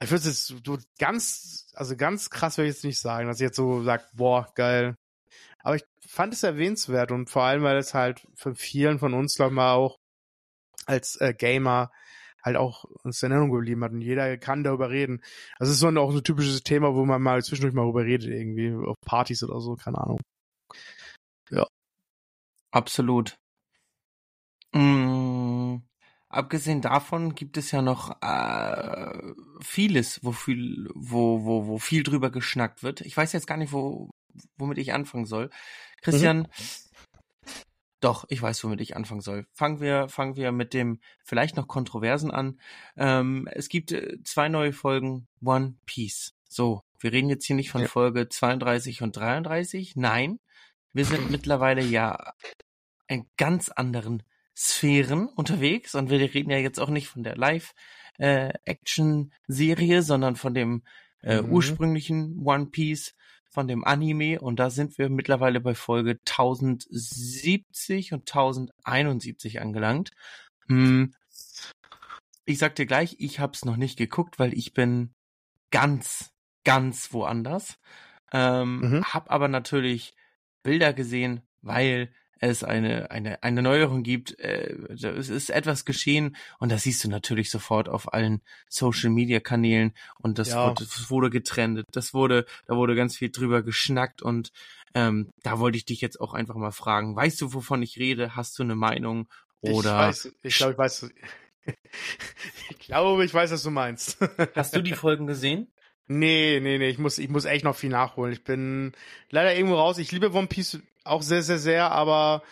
[0.00, 3.44] Ich würde es so ganz, also ganz krass würde ich jetzt nicht sagen, dass ich
[3.44, 4.94] jetzt so sage, boah, geil.
[5.60, 9.36] Aber ich fand es erwähnenswert und vor allem, weil es halt für vielen von uns,
[9.36, 9.96] glaube ich mal, auch
[10.84, 11.90] als äh, Gamer
[12.46, 15.20] halt auch uns in Erinnerung geblieben hat und jeder kann darüber reden.
[15.58, 17.84] Also es ist so ein, auch so ein typisches Thema, wo man mal zwischendurch mal
[17.84, 20.20] drüber redet, irgendwie auf Partys oder so, keine Ahnung.
[22.76, 23.38] Absolut.
[24.72, 25.78] Mm,
[26.28, 29.32] abgesehen davon gibt es ja noch äh,
[29.62, 33.00] vieles, wo viel, wo, wo, wo viel drüber geschnackt wird.
[33.00, 34.10] Ich weiß jetzt gar nicht, wo,
[34.58, 35.48] womit ich anfangen soll.
[36.02, 36.48] Christian,
[38.00, 39.46] doch, ich weiß, womit ich anfangen soll.
[39.52, 42.60] Fangen wir, fangen wir mit dem vielleicht noch Kontroversen an.
[42.96, 46.34] Ähm, es gibt äh, zwei neue Folgen One Piece.
[46.48, 47.88] So, wir reden jetzt hier nicht von Ja.
[47.88, 49.96] Folge 32 und 33.
[49.96, 50.38] Nein,
[50.92, 52.32] wir sind mittlerweile ja
[53.08, 54.22] in ganz anderen
[54.54, 60.82] Sphären unterwegs und wir reden ja jetzt auch nicht von der Live-Action-Serie, sondern von dem
[61.22, 61.52] äh, Mhm.
[61.52, 63.14] ursprünglichen One Piece,
[63.56, 70.10] von dem Anime und da sind wir mittlerweile bei Folge 1070 und 1071 angelangt.
[70.66, 71.14] Hm,
[72.44, 75.14] ich sag dir gleich, ich hab's noch nicht geguckt, weil ich bin
[75.70, 77.78] ganz, ganz woanders.
[78.30, 79.04] Ähm, Mhm.
[79.04, 80.14] Hab aber natürlich
[80.62, 84.38] Bilder gesehen, weil es eine, eine, eine Neuerung gibt.
[84.38, 89.40] Äh, es ist etwas geschehen und das siehst du natürlich sofort auf allen Social Media
[89.40, 90.66] Kanälen und das, Ja.
[90.68, 91.84] wurde, das wurde getrennt.
[91.92, 94.52] Das wurde, da wurde ganz viel drüber geschnackt und
[94.94, 97.16] ähm, da wollte ich dich jetzt auch einfach mal fragen.
[97.16, 98.36] Weißt du, wovon ich rede?
[98.36, 99.28] Hast du eine Meinung?
[99.60, 101.10] Oder Ich weiß, ich glaube, ich weiß.
[102.70, 104.18] ich glaube, ich weiß, was du meinst.
[104.54, 105.72] hast du die Folgen gesehen?
[106.08, 108.32] Nee, nee, nee, ich muss, ich muss echt noch viel nachholen.
[108.32, 108.92] Ich bin
[109.30, 109.98] leider irgendwo raus.
[109.98, 112.42] Ich liebe One Piece auch sehr, sehr, sehr, aber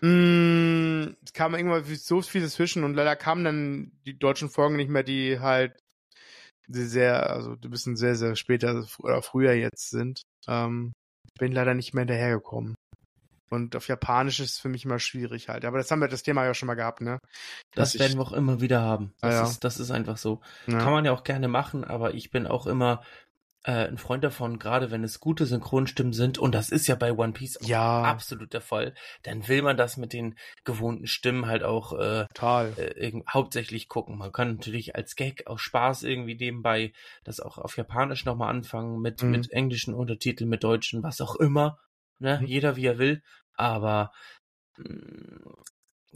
[0.00, 4.90] mh, es kam irgendwann so viel dazwischen und leider kamen dann die deutschen Folgen nicht
[4.90, 5.78] mehr, die halt
[6.68, 10.22] sehr, also ein bisschen sehr, sehr später oder früher jetzt sind.
[10.48, 10.92] Ähm,
[11.38, 12.74] bin leider nicht mehr hinterhergekommen.
[13.48, 15.64] Und auf Japanisch ist es für mich immer schwierig halt.
[15.64, 17.18] Aber das haben wir das Thema ja schon mal gehabt, ne?
[17.72, 19.12] Das Dass ich- werden wir auch immer wieder haben.
[19.20, 19.48] Das, Ah, ja.
[19.48, 20.40] ist, das ist einfach so.
[20.66, 20.78] Ja.
[20.78, 23.04] Kann man ja auch gerne machen, aber ich bin auch immer
[23.66, 27.12] äh, ein Freund davon, gerade wenn es gute Synchronstimmen sind, und das ist ja bei
[27.12, 28.02] One Piece auch Ja.
[28.04, 32.26] absolut der Fall, dann will man das mit den gewohnten Stimmen halt auch äh,
[32.76, 34.18] äh, hauptsächlich gucken.
[34.18, 36.92] Man kann natürlich als Gag aus Spaß irgendwie nebenbei
[37.24, 39.30] das auch auf Japanisch nochmal anfangen, mit, Mhm.
[39.30, 41.78] mit englischen Untertiteln, mit deutschen, was auch immer.
[42.20, 42.38] Ne?
[42.40, 42.46] Mhm.
[42.46, 43.22] Jeder wie er will.
[43.54, 44.12] Aber
[44.78, 45.54] mh,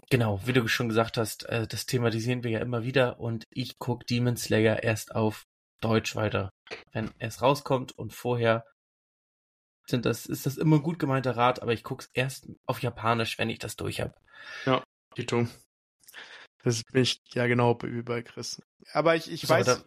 [0.08, 3.78] genau, wie du schon gesagt hast, äh, das thematisieren wir ja immer wieder und ich
[3.78, 5.46] guck Demon Slayer erst auf
[5.80, 6.50] Deutsch weiter.
[6.92, 8.64] Wenn es rauskommt und vorher
[9.86, 13.50] sind das, ist das immer gut gemeinter Rat, aber ich guck's erst auf Japanisch, wenn
[13.50, 14.20] ich das durch hab.
[15.14, 15.46] Tito.
[16.62, 18.60] Das bin ich ja genau wie bei Chris.
[18.92, 19.66] Aber ich, ich So, weiß.
[19.66, 19.84] da-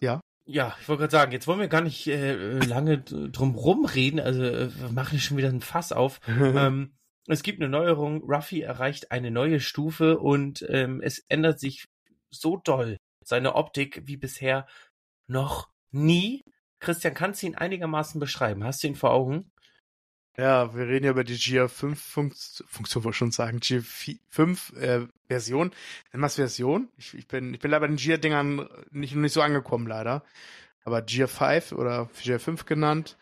[0.00, 0.20] ja.
[0.44, 4.42] Ja, ich wollte gerade sagen, jetzt wollen wir gar nicht äh, lange drum rumreden, also
[4.42, 6.20] äh, wir machen hier schon wieder ein Fass auf.
[6.26, 6.94] ähm,
[7.26, 11.84] es gibt eine Neuerung, Ruffy erreicht eine neue Stufe und ähm, es ändert sich
[12.30, 14.66] so doll seine Optik wie bisher
[15.28, 16.44] noch nie.
[16.80, 18.64] Christian, kannst du ihn einigermaßen beschreiben?
[18.64, 19.50] Hast du ihn vor Augen?
[20.36, 25.72] Ja, wir reden ja über die GR5 Funktion, Funktion wollte schon sagen, GR5 äh, Version.
[26.12, 26.88] Nennen wir es Version?
[26.96, 30.22] Ich, ich bin, ich bin leider bei den GR-Dingern nicht, nicht so angekommen, leider.
[30.84, 33.16] Aber GR5 oder GR5 genannt.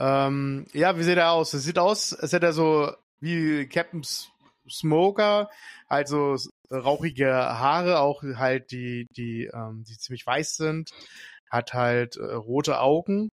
[0.00, 1.54] Ähm, ja, wie sieht er aus?
[1.54, 4.02] Es sieht aus, als hätte er so wie Captain
[4.68, 5.48] Smoker,
[6.06, 10.90] so s- rauchige Haare, auch halt die, die, ähm, die ziemlich weiß sind,
[11.50, 13.28] hat halt äh, rote Augen.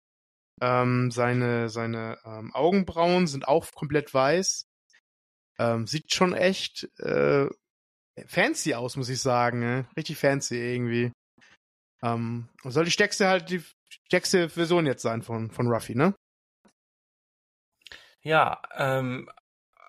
[0.62, 4.65] Ähm, seine seine ähm, Augenbrauen sind auch komplett weiß.
[5.60, 7.47] Ähm, sieht schon echt äh,
[8.26, 9.60] fancy aus, muss ich sagen.
[9.60, 9.88] Ne?
[9.97, 11.12] Richtig fancy irgendwie.
[12.04, 13.63] Ähm, soll die stärkste halt die
[14.08, 16.13] stärkste Version jetzt sein von, von Ruffy, ne?
[18.21, 19.30] Ja, ähm,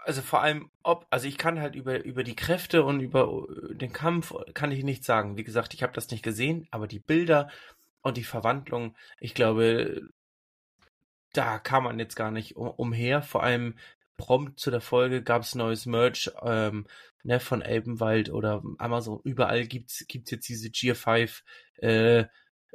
[0.05, 3.75] also vor allem, ob, also ich kann halt über, über die Kräfte und über äh,
[3.75, 5.37] den Kampf kann ich nichts sagen.
[5.37, 7.49] Wie gesagt, ich habe das nicht gesehen, aber die Bilder
[8.05, 10.09] und die Verwandlung, ich glaube,
[11.33, 13.23] da kam man jetzt gar nicht um, umher.
[13.23, 13.77] Vor allem
[14.17, 16.87] prompt zu der Folge gab es neues Merch ähm,
[17.25, 19.21] ne, von Elbenwald oder Amazon.
[19.25, 21.43] Überall gibt's gibt's jetzt diese Gear 5
[21.79, 22.27] äh,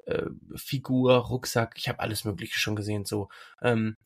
[0.05, 1.75] äh, Figur, Rucksack.
[1.77, 3.05] Ich habe alles Mögliche schon gesehen.
[3.05, 3.29] So,
[3.61, 3.97] ähm,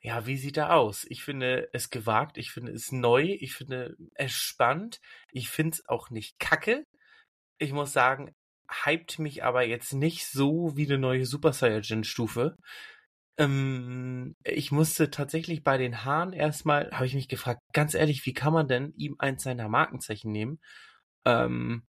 [0.00, 1.04] ja, wie sieht er aus?
[1.10, 5.88] Ich finde es gewagt, ich finde es neu, ich finde es spannend, ich finde es
[5.88, 6.86] auch nicht kacke.
[7.58, 8.34] Ich muss sagen,
[8.84, 12.56] hypt mich aber jetzt nicht so wie eine neue Super Saiyajin Stufe.
[13.38, 18.34] Ähm, ich musste tatsächlich bei den Haaren erstmal, habe ich mich gefragt, ganz ehrlich, wie
[18.34, 20.60] kann man denn ihm eins seiner Markenzeichen nehmen?
[21.24, 21.84] Ähm,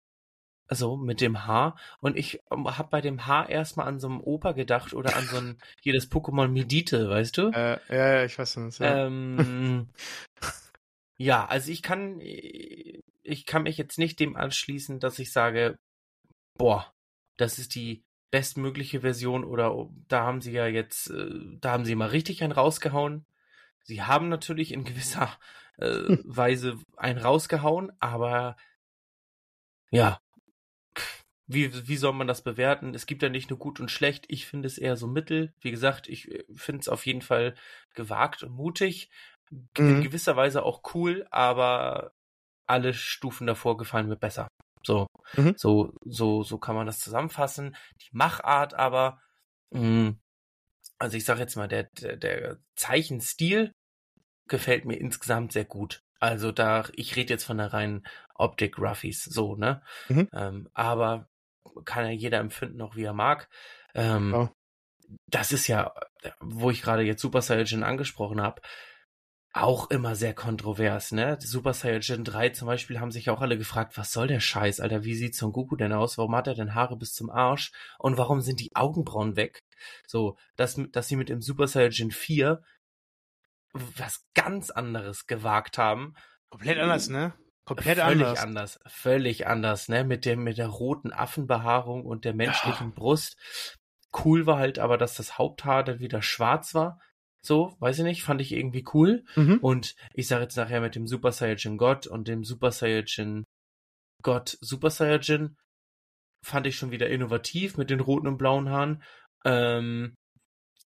[0.67, 1.77] also mit dem Haar.
[1.99, 5.25] Und ich ähm, habe bei dem Haar erstmal an so einem Opa gedacht oder an
[5.25, 7.49] so ein, hier das Pokémon Medite, weißt du?
[7.49, 8.79] Äh, ja, ja, ich weiß nicht.
[8.79, 9.05] Ja.
[9.05, 9.89] Ähm,
[11.17, 15.77] ja, also ich kann, ich kann mich jetzt nicht dem anschließen, dass ich sage,
[16.57, 16.93] boah,
[17.37, 21.95] das ist die bestmögliche Version oder da haben sie ja jetzt, äh, da haben sie
[21.95, 23.25] mal richtig einen rausgehauen.
[23.83, 25.29] Sie haben natürlich in gewisser
[25.77, 28.57] äh, Weise einen rausgehauen, aber
[29.91, 30.19] ja,
[31.45, 32.95] wie, wie soll man das bewerten?
[32.95, 34.25] Es gibt ja nicht nur gut und schlecht.
[34.29, 35.53] Ich finde es eher so mittel.
[35.59, 37.55] Wie gesagt, ich äh, finde es auf jeden Fall
[37.93, 39.09] gewagt und mutig.
[39.77, 40.01] In Mhm.
[40.01, 42.13] gewisser Weise auch cool, aber
[42.65, 44.47] alle Stufen davor gefallen mir besser.
[44.85, 45.53] So, Mhm.
[45.57, 47.75] so, so, so kann man das zusammenfassen.
[48.01, 49.19] Die Machart aber,
[49.71, 50.13] mh,
[50.99, 53.71] also ich sage jetzt mal, der, der, der Zeichenstil
[54.47, 56.01] gefällt mir insgesamt sehr gut.
[56.19, 59.81] Also da, ich rede jetzt von der reinen Optik Ruffies, so, ne?
[60.09, 60.29] Mhm.
[60.33, 61.27] Ähm, aber
[61.85, 63.49] kann ja jeder empfinden, auch wie er mag.
[63.95, 64.51] Ähm, Ja.
[65.27, 65.93] Das ist ja,
[66.39, 68.61] wo ich gerade jetzt Super Saiyajin angesprochen habe,
[69.53, 71.37] auch immer sehr kontrovers, ne?
[71.39, 75.03] Super Saiyajin 3 zum Beispiel haben sich auch alle gefragt, was soll der Scheiß, Alter,
[75.03, 76.17] wie sieht Son Goku denn aus?
[76.17, 77.71] Warum hat er denn Haare bis zum Arsch?
[77.99, 79.59] Und warum sind die Augenbrauen weg?
[80.07, 82.61] So, dass, dass sie mit dem Super Saiyajin 4
[83.73, 86.15] was ganz anderes gewagt haben
[86.53, 87.33] Komplett anders, ne?
[87.65, 88.39] Komplett völlig anders.
[88.39, 88.79] anders.
[88.85, 90.03] Völlig anders, ne?
[90.03, 93.37] Mit dem, mit der roten Affenbehaarung und der menschlichen Brust.
[94.23, 96.99] Cool war halt aber, dass das Haupthaar dann wieder schwarz war.
[97.45, 99.25] So, weiß ich nicht, fand ich irgendwie cool.
[99.35, 99.59] Mhm.
[99.59, 103.43] Und ich sage jetzt nachher mit dem Super Saiyajin God und dem Super Saiyajin
[104.21, 105.57] God Super Saiyajin
[106.43, 109.03] fand ich schon wieder innovativ mit den roten und blauen Haaren.
[109.45, 110.15] Ähm,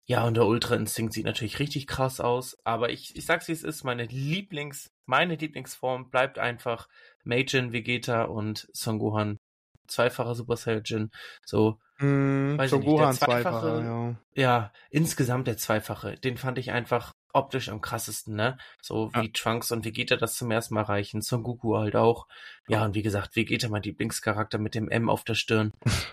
[0.07, 3.53] ja, und der Ultra Instinct sieht natürlich richtig krass aus, aber ich, ich sag's wie
[3.53, 6.87] es ist, meine Lieblings, meine Lieblingsform bleibt einfach
[7.23, 9.39] Meijin, Vegeta und Son Gohan.
[9.87, 11.11] Zweifacher Super Saiyajin.
[11.45, 12.57] So, Mhm.
[12.57, 14.15] Weiß so ich nicht, der Gohan Zweifache- Zweifacher, ja.
[14.33, 18.57] ja, insgesamt der Zweifache, den fand ich einfach optisch am krassesten, ne?
[18.81, 19.21] So Ja.
[19.21, 22.27] wie Trunks und Vegeta das zum ersten Mal reichen, Son Goku halt auch.
[22.67, 25.71] Ja, und wie gesagt, Vegeta mein Lieblingscharakter mit dem M auf der Stirn.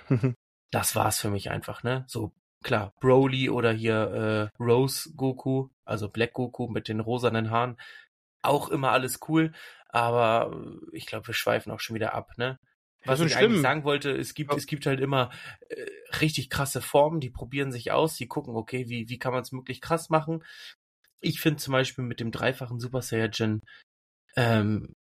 [0.71, 2.05] Das war's für mich einfach, ne?
[2.09, 2.33] So,
[2.65, 7.77] klar, Broly oder hier äh, Rose Goku, also Black Goku mit den rosanen Haaren.
[8.41, 9.53] Auch immer alles cool,
[9.91, 10.57] aber
[10.93, 12.59] ich glaube, wir schweifen auch schon wieder ab, ne?
[13.05, 13.45] Was ich schlimm.
[13.45, 15.31] eigentlich sagen wollte, es gibt, es gibt halt immer
[15.69, 15.87] äh,
[16.21, 19.53] richtig krasse Formen, die probieren sich aus, die gucken, okay, wie, wie kann man es
[19.53, 20.45] möglich krass machen.
[21.21, 23.61] Ich finde zum Beispiel mit dem dreifachen Super Saiyajin,
[24.37, 24.95] ähm,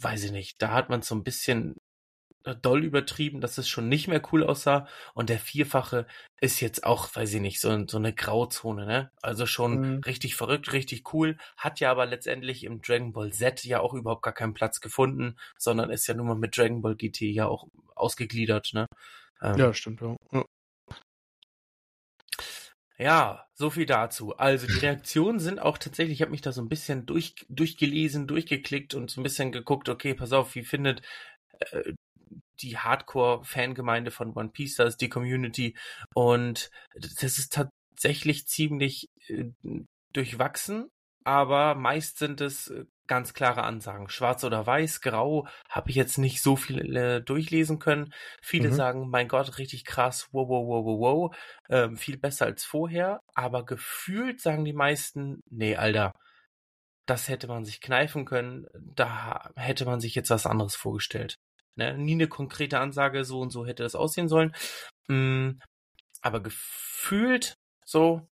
[0.00, 1.76] weiß ich nicht, da hat man so ein bisschen
[2.62, 4.86] doll übertrieben, dass es schon nicht mehr cool aussah.
[5.14, 6.06] Und der vierfache
[6.40, 9.10] ist jetzt auch, weiß ich nicht, so, so eine Grauzone, ne?
[9.22, 10.00] Also schon Mhm.
[10.06, 11.38] richtig verrückt, richtig cool.
[11.56, 15.36] Hat ja aber letztendlich im Dragon Ball Z ja auch überhaupt gar keinen Platz gefunden,
[15.58, 18.86] sondern ist ja nun mal mit Dragon Ball GT ja auch ausgegliedert, ne?
[19.42, 20.16] Ähm, ja, stimmt, ja.
[20.32, 20.44] ja.
[22.98, 24.36] Ja, so viel dazu.
[24.36, 28.26] Also die Reaktionen sind auch tatsächlich, ich habe mich da so ein bisschen durch, durchgelesen,
[28.26, 31.02] durchgeklickt und so ein bisschen geguckt, okay, pass auf, wie findet
[31.60, 31.92] äh,
[32.62, 35.76] die Hardcore-Fangemeinde von One Piece das, die Community.
[36.14, 39.50] Und das ist tatsächlich ziemlich äh,
[40.12, 40.90] durchwachsen,
[41.24, 44.08] aber meist sind es äh, ganz klare Ansagen.
[44.08, 48.12] Schwarz oder weiß, grau, habe ich jetzt nicht so viel äh, durchlesen können.
[48.42, 48.72] Viele Mhm.
[48.72, 51.36] sagen, mein Gott, richtig krass, wow, wow, wow, wow, wow,
[51.68, 56.12] ähm, viel besser als vorher, aber gefühlt sagen die meisten, nee, Alter,
[57.06, 61.36] das hätte man sich kneifen können, da hätte man sich jetzt was anderes vorgestellt.
[61.76, 61.96] Ne?
[61.96, 64.54] Nie eine konkrete Ansage, so und so hätte das aussehen sollen.
[65.08, 65.52] Mm,
[66.20, 68.26] aber gefühlt so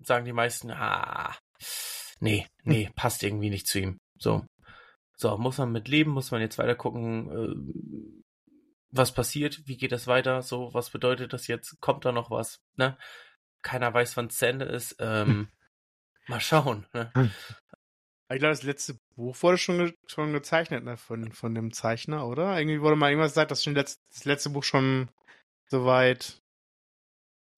[0.00, 1.34] sagen die meisten, ah,
[2.20, 3.98] nee, nee, passt irgendwie nicht zu ihm.
[4.18, 4.44] So.
[5.16, 8.52] So, muss man mit leben, muss man jetzt weiter gucken, äh,
[8.90, 12.60] was passiert, wie geht das weiter, so, was bedeutet das jetzt, kommt da noch was,
[12.76, 12.98] ne?
[13.62, 15.48] Keiner weiß, wann es zu Ende ist, ähm,
[16.26, 17.10] mal schauen, ne?
[18.28, 22.26] Ich glaube, das letzte Buch wurde schon, ge schon gezeichnet, ne, von, von dem Zeichner,
[22.26, 22.58] oder?
[22.58, 25.08] Irgendwie wurde mal irgendwas gesagt, dass schon letzt, das letzte Buch schon
[25.68, 26.40] soweit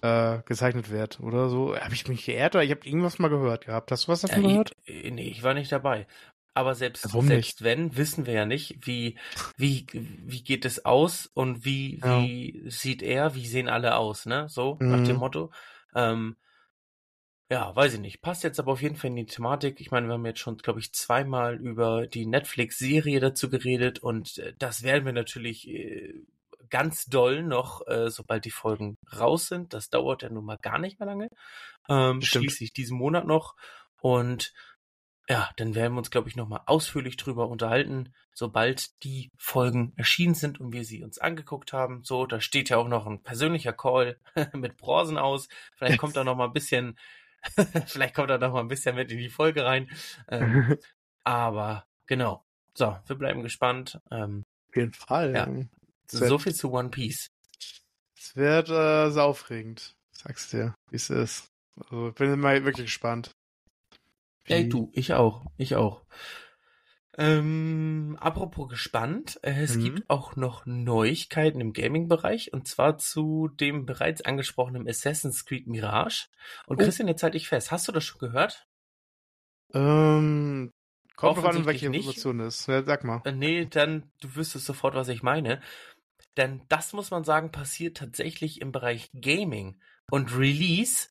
[0.02, 1.74] äh, gezeichnet wird, oder so.
[1.76, 3.90] Habe ich mich geehrt oder ich habe irgendwas mal gehört gehabt.
[3.90, 4.72] Hast du was davon Ja, gehört?
[4.84, 6.06] Ich, äh, nee, ich war nicht dabei.
[6.54, 9.16] Aber selbst, Warum selbst wenn, wissen wir ja nicht, wie,
[9.56, 12.18] wie, wie geht es aus und wie, Ja.
[12.18, 14.48] wie sieht er, wie sehen alle aus, ne?
[14.48, 15.20] So, nach dem Mhm.
[15.20, 15.52] Motto.
[15.94, 16.36] Ähm,
[17.50, 18.20] ja, weiß ich nicht.
[18.20, 19.80] Passt jetzt aber auf jeden Fall in die Thematik.
[19.80, 24.38] Ich meine, wir haben jetzt schon, glaube ich, zweimal über die Netflix-Serie dazu geredet und
[24.38, 26.22] äh, das werden wir natürlich äh,
[26.68, 29.72] ganz doll noch, äh, sobald die Folgen raus sind.
[29.72, 31.28] Das dauert ja nun mal gar nicht mehr lange.
[31.88, 32.44] Ähm, Stimmt.
[32.44, 33.56] schließlich diesen Monat noch.
[34.00, 34.52] Und
[35.28, 40.34] ja, dann werden wir uns, glaube ich, nochmal ausführlich drüber unterhalten, sobald die Folgen erschienen
[40.34, 42.02] sind und wir sie uns angeguckt haben.
[42.02, 44.18] So, da steht ja auch noch ein persönlicher Call
[44.54, 45.48] mit Bronzen aus.
[45.76, 46.98] Vielleicht kommt da noch mal ein bisschen,
[47.86, 49.90] vielleicht kommt da noch mal ein bisschen mit in die Folge rein.
[50.28, 50.76] Ähm,
[51.24, 52.44] aber genau.
[52.74, 54.00] So, wir bleiben gespannt.
[54.10, 55.34] Ähm, Auf jeden Fall.
[55.34, 55.46] Ja.
[55.46, 55.68] Wird,
[56.30, 57.30] so viel zu One Piece.
[58.16, 59.94] es wird äh, sehr aufregend.
[60.12, 61.48] Sag's dir, wie es ist.
[61.76, 63.32] Also, ich bin mal wirklich gespannt.
[64.44, 66.02] Ey, Wie- du, ich auch, ich auch.
[67.18, 69.84] Ähm, apropos gespannt, äh, es Mhm.
[69.96, 76.28] gibt auch noch Neuigkeiten im Gaming-Bereich und zwar zu dem bereits angesprochenen Assassin's Creed Mirage.
[76.68, 76.84] Und Oh.
[76.84, 78.68] Christian, jetzt halte ich fest, hast du das schon gehört?
[79.74, 80.72] Ähm,
[81.16, 81.86] kommt drauf an, welche.
[81.86, 82.66] Information ist.
[82.68, 83.22] Ja, sag mal.
[83.24, 85.60] Äh, nee, dann du wüsstest sofort, was ich meine.
[86.36, 91.08] Denn das muss man sagen, passiert tatsächlich im Bereich Gaming und Release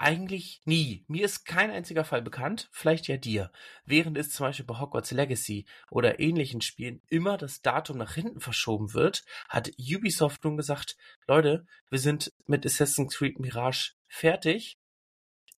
[0.00, 1.04] eigentlich nie.
[1.08, 3.52] Mir ist kein einziger Fall bekannt, vielleicht ja dir.
[3.84, 8.40] Während es zum Beispiel bei Hogwarts Legacy oder ähnlichen Spielen immer das Datum nach hinten
[8.40, 10.96] verschoben wird, hat Ubisoft nun gesagt,
[11.26, 14.78] Leute, wir sind mit Assassin's Creed Mirage fertig.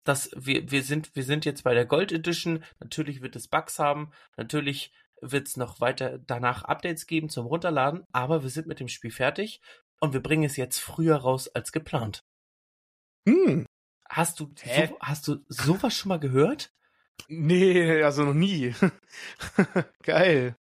[0.04, 2.64] Das, wir, wir, sind, wir sind jetzt bei der Gold Edition.
[2.78, 4.10] Natürlich wird es Bugs haben.
[4.38, 8.04] Natürlich wird es noch weiter danach Updates geben zum Runterladen.
[8.10, 9.60] Aber wir sind mit dem Spiel fertig
[10.00, 12.24] und wir bringen es jetzt früher raus als geplant.
[13.28, 13.66] Hm.
[14.10, 14.88] Hast du, Hä?
[14.88, 16.72] so, hast du sowas schon mal gehört?
[17.28, 18.74] Nee, also noch nie.
[20.02, 20.56] Geil.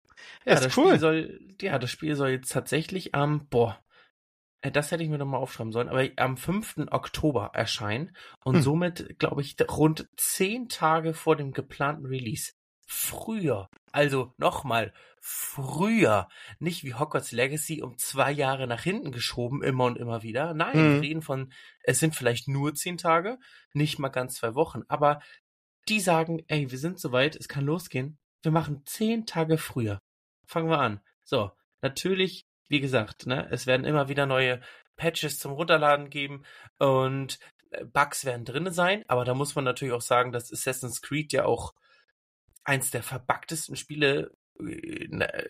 [0.44, 0.88] Ja, ja das cool.
[0.88, 3.82] Spiel soll, ja, das Spiel soll jetzt tatsächlich am, boah,
[4.60, 6.88] äh, das hätte ich mir noch mal aufschreiben sollen, aber am 5.
[6.90, 8.62] Oktober erscheinen und hm.
[8.62, 12.52] somit, glaube ich, rund zehn Tage vor dem geplanten Release.
[12.86, 16.28] Früher, also nochmal, früher,
[16.58, 20.54] nicht wie Hogwarts Legacy um zwei Jahre nach hinten geschoben, immer und immer wieder.
[20.54, 20.94] Nein, hm.
[20.94, 23.38] wir reden von, es sind vielleicht nur zehn Tage,
[23.72, 25.20] nicht mal ganz zwei Wochen, aber
[25.88, 28.18] die sagen, ey, wir sind soweit, es kann losgehen.
[28.42, 30.00] Wir machen zehn Tage früher.
[30.46, 31.00] Fangen wir an.
[31.24, 31.50] So,
[31.82, 34.60] natürlich wie gesagt, ne, es werden immer wieder neue
[34.96, 36.44] Patches zum Runterladen geben
[36.78, 37.38] und
[37.70, 41.32] äh, Bugs werden drinne sein, aber da muss man natürlich auch sagen, dass Assassin's Creed
[41.32, 41.74] ja auch
[42.68, 45.48] eins der verbuggtesten Spiele äh, ne,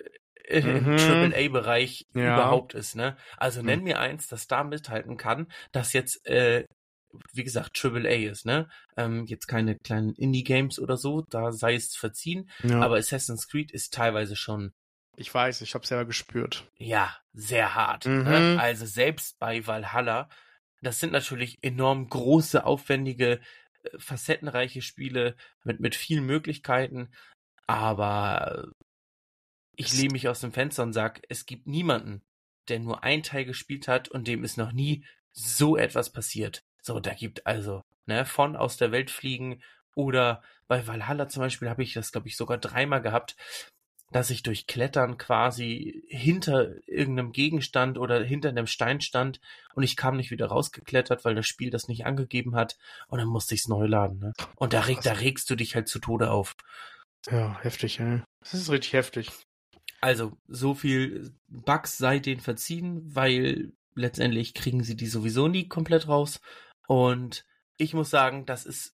[0.48, 0.96] im mhm.
[0.96, 2.34] AAA-Bereich ja.
[2.34, 3.16] überhaupt ist, ne?
[3.36, 3.84] Also nenn mhm.
[3.84, 6.64] mir eins, das da mithalten kann, das jetzt, äh,
[7.32, 8.68] wie gesagt, AAA ist, ne?
[8.96, 12.80] Ähm, jetzt keine kleinen Indie-Games oder so, da sei es verziehen, ja.
[12.80, 14.72] aber Assassin's Creed ist teilweise schon
[15.18, 16.70] ich weiß, ich habe selber gespürt.
[16.76, 18.06] Ja, sehr hart.
[18.06, 18.12] Ne?
[18.12, 18.24] Mhm.
[18.24, 18.56] Ne?
[18.60, 20.28] Also selbst bei Valhalla,
[20.80, 23.40] das sind natürlich enorm große, aufwendige, äh,
[23.98, 27.10] facettenreiche Spiele mit, mit vielen Möglichkeiten,
[27.66, 28.68] aber
[29.76, 32.22] ich lehne mich aus dem Fenster und sage, es gibt niemanden,
[32.68, 36.64] der nur ein Teil gespielt hat und dem ist noch nie so etwas passiert.
[36.82, 39.62] So, da gibt also, ne, von aus der Welt fliegen
[39.94, 43.36] oder bei Valhalla zum Beispiel habe ich das, glaube ich, sogar dreimal gehabt
[44.10, 49.40] dass ich durch Klettern quasi hinter irgendeinem Gegenstand oder hinter einem Stein stand
[49.74, 52.78] und ich kam nicht wieder rausgeklettert, weil das Spiel das nicht angegeben hat
[53.08, 54.18] und dann musste ich es neu laden.
[54.18, 54.32] Ne?
[54.56, 56.54] Und da, reg, da regst du dich halt zu Tode auf.
[57.30, 58.22] Ja, heftig, ey.
[58.40, 59.30] Das ist richtig heftig.
[60.00, 66.06] Also, so viel Bugs sei denen verziehen, weil letztendlich kriegen sie die sowieso nie komplett
[66.06, 66.40] raus.
[66.86, 67.44] Und
[67.76, 68.94] ich muss sagen, das ist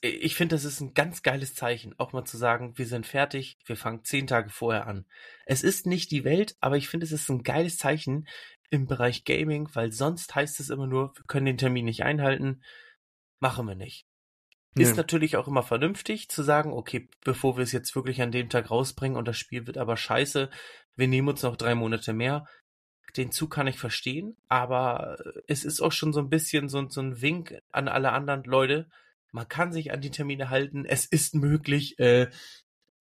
[0.00, 3.58] ich finde, das ist ein ganz geiles Zeichen, auch mal zu sagen, wir sind fertig,
[3.64, 5.06] wir fangen zehn Tage vorher an.
[5.44, 8.28] Es ist nicht die Welt, aber ich finde, es ist ein geiles Zeichen
[8.70, 12.62] im Bereich Gaming, weil sonst heißt es immer nur, wir können den Termin nicht einhalten,
[13.40, 14.06] machen wir nicht.
[14.74, 14.84] Nee.
[14.84, 18.48] Ist natürlich auch immer vernünftig zu sagen, okay, bevor wir es jetzt wirklich an dem
[18.48, 20.50] Tag rausbringen und das Spiel wird aber scheiße,
[20.94, 22.46] wir nehmen uns noch drei Monate mehr.
[23.16, 25.16] Den Zug kann ich verstehen, aber
[25.48, 28.88] es ist auch schon so ein bisschen so, so ein Wink an alle anderen Leute,
[29.32, 32.30] man kann sich an die Termine halten, es ist möglich, äh,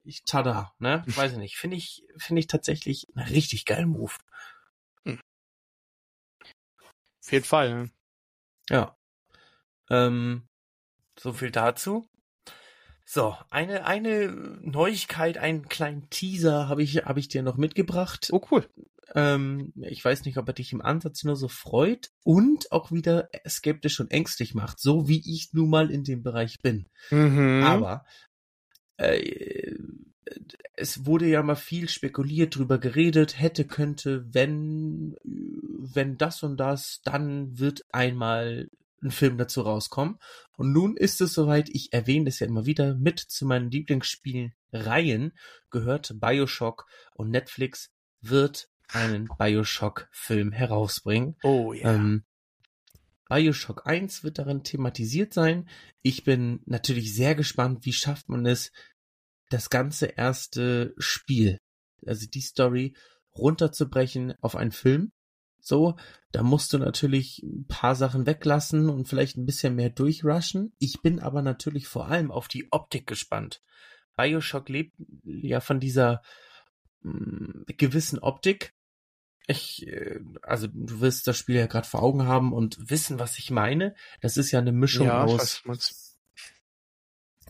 [0.03, 1.03] ich, tada, ne?
[1.05, 1.57] Weiß ich nicht.
[1.57, 4.13] Finde ich, finde ich tatsächlich einen richtig geilen Move.
[5.03, 5.19] Hm.
[6.41, 7.91] Auf jeden Fall, ne?
[8.69, 8.97] Ja.
[9.89, 10.47] Ähm,
[11.19, 12.09] so viel dazu.
[13.05, 14.27] So, eine, eine
[14.61, 18.29] Neuigkeit, einen kleinen Teaser habe ich, habe ich dir noch mitgebracht.
[18.31, 18.69] Oh, cool.
[19.17, 23.29] Ähm, ich weiß nicht, ob er dich im Ansatz nur so freut und auch wieder
[23.47, 26.87] skeptisch und ängstlich macht, so wie ich nun mal in dem Bereich bin.
[27.09, 27.63] Mhm.
[27.63, 28.05] Aber
[28.97, 29.73] äh,
[30.75, 37.01] es wurde ja mal viel spekuliert, drüber geredet, hätte, könnte, wenn, wenn das und das,
[37.03, 38.69] dann wird einmal
[39.01, 40.19] ein Film dazu rauskommen.
[40.57, 44.53] Und nun ist es soweit, ich erwähne es ja immer wieder, mit zu meinen Lieblingsspielen
[44.71, 45.33] Reihen
[45.71, 47.89] gehört Bioshock und Netflix
[48.21, 51.35] wird einen Bioshock-Film herausbringen.
[51.43, 51.93] Oh ja.
[51.93, 52.23] Ähm,
[53.29, 55.67] Bioshock 1 wird darin thematisiert sein.
[56.01, 58.71] Ich bin natürlich sehr gespannt, wie schafft man es,
[59.49, 61.57] das ganze erste Spiel,
[62.05, 62.95] also die Story,
[63.35, 65.11] runterzubrechen auf einen Film.
[65.59, 65.97] So,
[66.31, 70.73] da musst du natürlich ein paar Sachen weglassen und vielleicht ein bisschen mehr durchrushen.
[70.79, 73.61] Ich bin aber natürlich vor allem auf die Optik gespannt.
[74.15, 76.21] Bioshock lebt ja von dieser
[77.01, 78.73] mh, mm, gewissen Optik,
[79.47, 83.39] ich, äh, also du wirst das Spiel ja gerade vor Augen haben und wissen, was
[83.39, 83.95] ich meine.
[84.21, 85.63] Das ist ja eine Mischung ja, aus.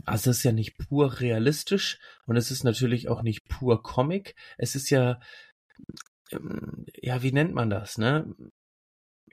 [0.06, 4.36] Also es ist ja nicht pur realistisch und es ist natürlich auch nicht pur Comic.
[4.58, 5.20] Es ist ja,
[6.32, 8.34] ähm, ja, wie nennt man das, ne?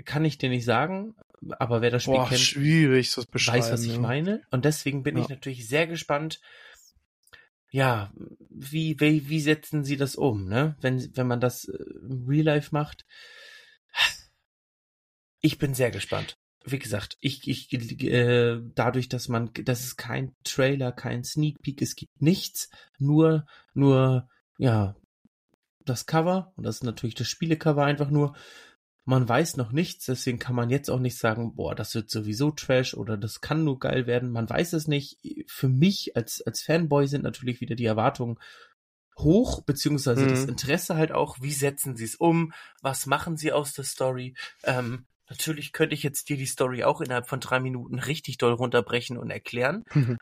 [0.07, 1.15] Kann ich dir nicht sagen,
[1.59, 4.43] aber wer das Spiel Boah, kennt, schwierig, das weiß, was ich meine.
[4.51, 5.23] Und deswegen bin ja.
[5.23, 6.41] ich natürlich sehr gespannt,
[7.75, 8.13] ja,
[8.51, 10.77] wie, wie, wie setzen sie das um, ne?
[10.81, 11.77] Wenn, wenn man das äh,
[12.09, 13.05] im Real Life macht.
[15.41, 16.39] Ich bin sehr gespannt.
[16.65, 17.73] Wie gesagt, ich, ich,
[18.05, 23.45] äh, dadurch, dass man, dass es kein Trailer, kein Sneak Peek, es gibt nichts, nur,
[23.75, 24.95] nur, ja,
[25.85, 28.37] das Cover, und das ist natürlich das Spielecover einfach nur,
[29.05, 32.51] man weiß noch nichts, deswegen kann man jetzt auch nicht sagen, boah, das wird sowieso
[32.51, 34.31] Trash oder das kann nur geil werden.
[34.31, 35.19] Man weiß es nicht.
[35.47, 38.39] Für mich als, als Fanboy sind natürlich wieder die Erwartungen
[39.19, 40.31] hoch, beziehungsweise mhm.
[40.31, 44.35] das Interesse halt auch, wie setzen sie es um, was machen sie aus der Story.
[44.65, 48.55] Ähm, natürlich könnte ich jetzt dir die Story auch innerhalb von drei Minuten richtig doll
[48.55, 49.85] runterbrechen und erklären.
[49.93, 50.17] Mhm.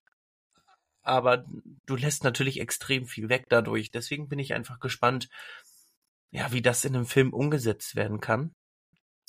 [1.04, 1.44] aber
[1.86, 3.90] du lässt natürlich extrem viel weg dadurch.
[3.90, 5.28] Deswegen bin ich einfach gespannt,
[6.30, 8.54] ja, wie das in einem Film umgesetzt werden kann.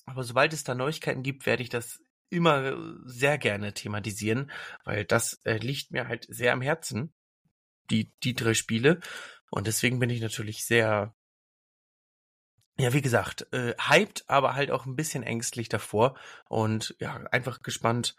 [0.05, 4.51] Aber sobald es da Neuigkeiten gibt, werde ich das immer sehr gerne thematisieren,
[4.83, 7.13] weil das äh, liegt mir halt sehr am Herzen,
[7.89, 8.99] die, die drei Spiele.
[9.51, 11.15] Und deswegen bin ich natürlich sehr,
[12.77, 16.17] ja, wie gesagt, äh, hyped, aber halt auch ein bisschen ängstlich davor
[16.49, 18.15] und ja, einfach gespannt,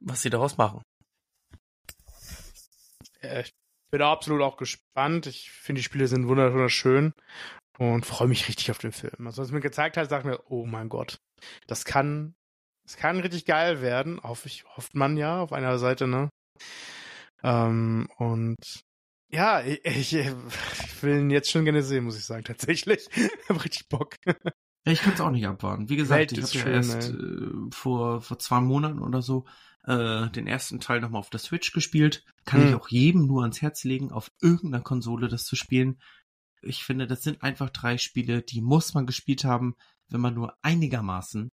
[0.00, 0.82] was sie daraus machen.
[3.20, 3.44] Äh,
[3.94, 5.26] bin absolut auch gespannt.
[5.26, 7.12] Ich finde, die Spiele sind wunderschön
[7.78, 9.24] und freue mich richtig auf den Film.
[9.24, 11.18] Also, was mir gezeigt hat, sagt mir, oh mein Gott,
[11.68, 12.34] das kann,
[12.82, 14.20] das kann richtig geil werden.
[14.20, 16.28] Hoffe ich, hofft man ja auf einer Seite, ne?
[17.44, 18.56] Ähm, und
[19.30, 23.06] ja, ich, ich, ich will ihn jetzt schon gerne sehen, muss ich sagen, tatsächlich.
[23.14, 24.16] ich habe richtig Bock.
[24.92, 25.88] Ich kann es auch nicht abwarten.
[25.88, 29.46] Wie gesagt, Welt ich habe ja erst äh, vor, vor zwei Monaten oder so
[29.84, 32.24] äh, den ersten Teil nochmal auf der Switch gespielt.
[32.44, 32.68] Kann hm.
[32.68, 36.00] ich auch jedem nur ans Herz legen, auf irgendeiner Konsole das zu spielen.
[36.62, 39.74] Ich finde, das sind einfach drei Spiele, die muss man gespielt haben,
[40.08, 41.50] wenn man nur einigermaßen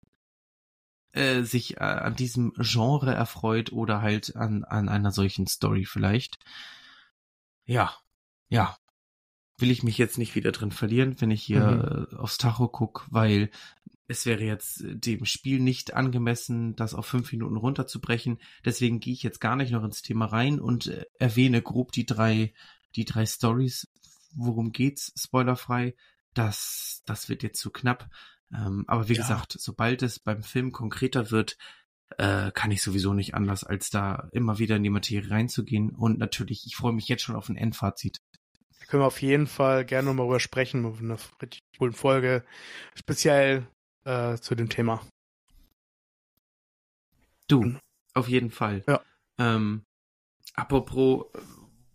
[1.12, 6.36] äh, sich äh, an diesem Genre erfreut oder halt an, an einer solchen Story vielleicht.
[7.64, 7.94] Ja,
[8.48, 8.76] ja.
[9.60, 12.06] Will ich mich jetzt nicht wieder drin verlieren, wenn ich hier mhm.
[12.12, 13.50] Äh, aufs Tacho guck, weil
[14.10, 18.38] es wäre jetzt dem Spiel nicht angemessen, das auf fünf Minuten runterzubrechen.
[18.64, 22.06] Deswegen gehe ich jetzt gar nicht noch ins Thema rein und äh, erwähne grob die
[22.06, 22.52] drei,
[22.96, 23.88] die drei Stories.
[24.34, 25.12] Worum geht's?
[25.16, 25.94] Spoilerfrei.
[26.34, 28.10] Das, das wird jetzt zu knapp.
[28.52, 29.22] Ähm, aber wie ja.
[29.22, 31.56] gesagt, sobald es beim Film konkreter wird,
[32.18, 35.90] äh, kann ich sowieso nicht anders, als da immer wieder in die Materie reinzugehen.
[35.90, 38.20] Und natürlich, ich freue mich jetzt schon auf ein Endfazit.
[38.90, 42.42] Können wir auf jeden Fall gerne nochmal drüber sprechen, auf einer richtig coolen Folge,
[42.96, 43.64] speziell
[44.04, 45.00] äh, zu dem Thema.
[47.46, 47.76] Du,
[48.14, 48.82] auf jeden Fall.
[48.88, 49.00] Ja.
[49.38, 49.84] Ähm,
[50.56, 51.26] apropos,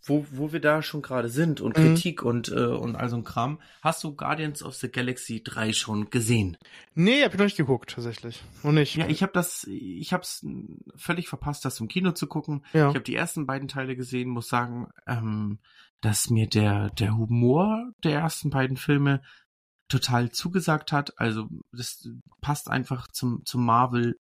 [0.06, 1.82] wo, wo wir da schon gerade sind und mhm.
[1.82, 5.74] Kritik und, äh, und all so ein Kram, hast du Guardians of the Galaxy 3
[5.74, 6.58] schon gesehen?
[6.93, 8.43] Nee, hab ich noch nicht geguckt, tatsächlich.
[8.64, 8.95] Und nicht.
[8.95, 10.45] Ja, ich habe das, ich hab's
[10.95, 12.64] völlig verpasst, das im Kino zu gucken.
[12.74, 12.89] Ja.
[12.89, 15.60] Ich habe die ersten beiden Teile gesehen, muss sagen, ähm,
[16.01, 19.22] dass mir der, der Humor der ersten beiden Filme
[19.88, 21.20] total zugesagt hat.
[21.20, 22.08] Also das
[22.41, 24.20] passt einfach zum, zum Marvel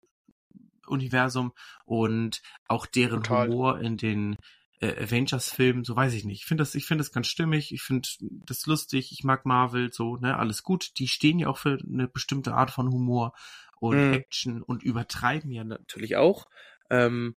[0.87, 1.53] Universum
[1.85, 3.49] und auch deren total.
[3.49, 4.37] Humor in den
[4.79, 6.41] äh, Avengers-Filmen, so weiß ich nicht.
[6.41, 9.91] Ich finde das, ich finde das ganz stimmig, ich finde das lustig, ich mag Marvel,
[9.91, 10.97] so, ne, alles gut.
[10.99, 13.33] Die stehen ja auch für eine bestimmte Art von Humor
[13.79, 14.13] und mhm.
[14.13, 16.45] Action und übertreiben ja natürlich auch.
[16.89, 17.35] Ähm,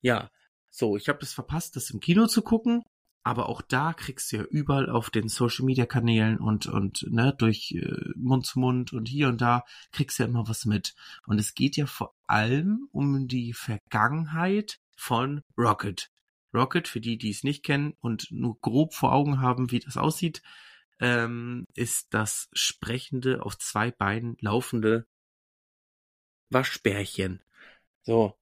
[0.00, 0.30] ja,
[0.70, 2.82] so, ich habe das verpasst, das im Kino zu gucken
[3.24, 7.34] aber auch da kriegst du ja überall auf den Social Media Kanälen und und ne
[7.36, 10.94] durch äh, Mund zu Mund und hier und da kriegst du ja immer was mit
[11.26, 16.10] und es geht ja vor allem um die Vergangenheit von Rocket.
[16.54, 19.96] Rocket für die, die es nicht kennen und nur grob vor Augen haben, wie das
[19.96, 20.42] aussieht,
[21.00, 25.06] ähm, ist das sprechende auf zwei Beinen laufende
[26.50, 27.42] Waschbärchen.
[28.02, 28.34] So,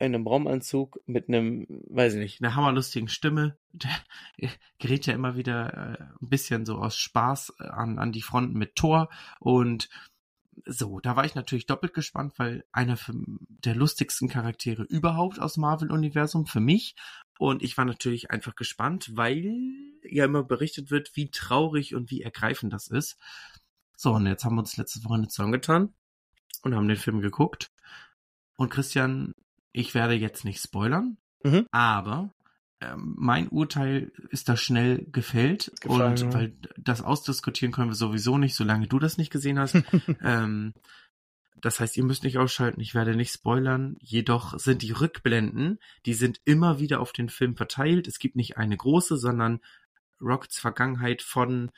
[0.00, 3.58] in einem Raumanzug mit einem, weiß ich nicht, einer hammerlustigen Stimme.
[3.72, 8.22] Der gerät ja immer wieder äh, ein bisschen so aus Spaß äh, an, an die
[8.22, 9.10] Fronten mit Thor.
[9.38, 9.90] Und
[10.64, 12.98] so, da war ich natürlich doppelt gespannt, weil einer
[13.48, 16.96] der lustigsten Charaktere überhaupt aus Marvel-Universum für mich.
[17.40, 19.50] Und ich war natürlich einfach gespannt, weil
[20.02, 23.16] ja immer berichtet wird, wie traurig und wie ergreifend das ist.
[23.96, 25.94] So, und jetzt haben wir uns letzte Woche zusammengetan
[26.60, 27.72] und haben den Film geguckt.
[28.58, 29.32] Und Christian,
[29.72, 31.66] ich werde jetzt nicht spoilern, mhm.
[31.70, 32.34] aber
[32.82, 36.34] ähm, mein Urteil ist da schnell gefällt Gefallen, und ja.
[36.34, 39.76] weil das ausdiskutieren können wir sowieso nicht, solange du das nicht gesehen hast.
[40.22, 40.74] ähm,
[41.60, 43.96] das heißt, ihr müsst nicht ausschalten, ich werde nicht spoilern.
[44.00, 48.08] Jedoch sind die Rückblenden, die sind immer wieder auf den Film verteilt.
[48.08, 49.60] Es gibt nicht eine große, sondern
[50.20, 51.70] Rockets Vergangenheit von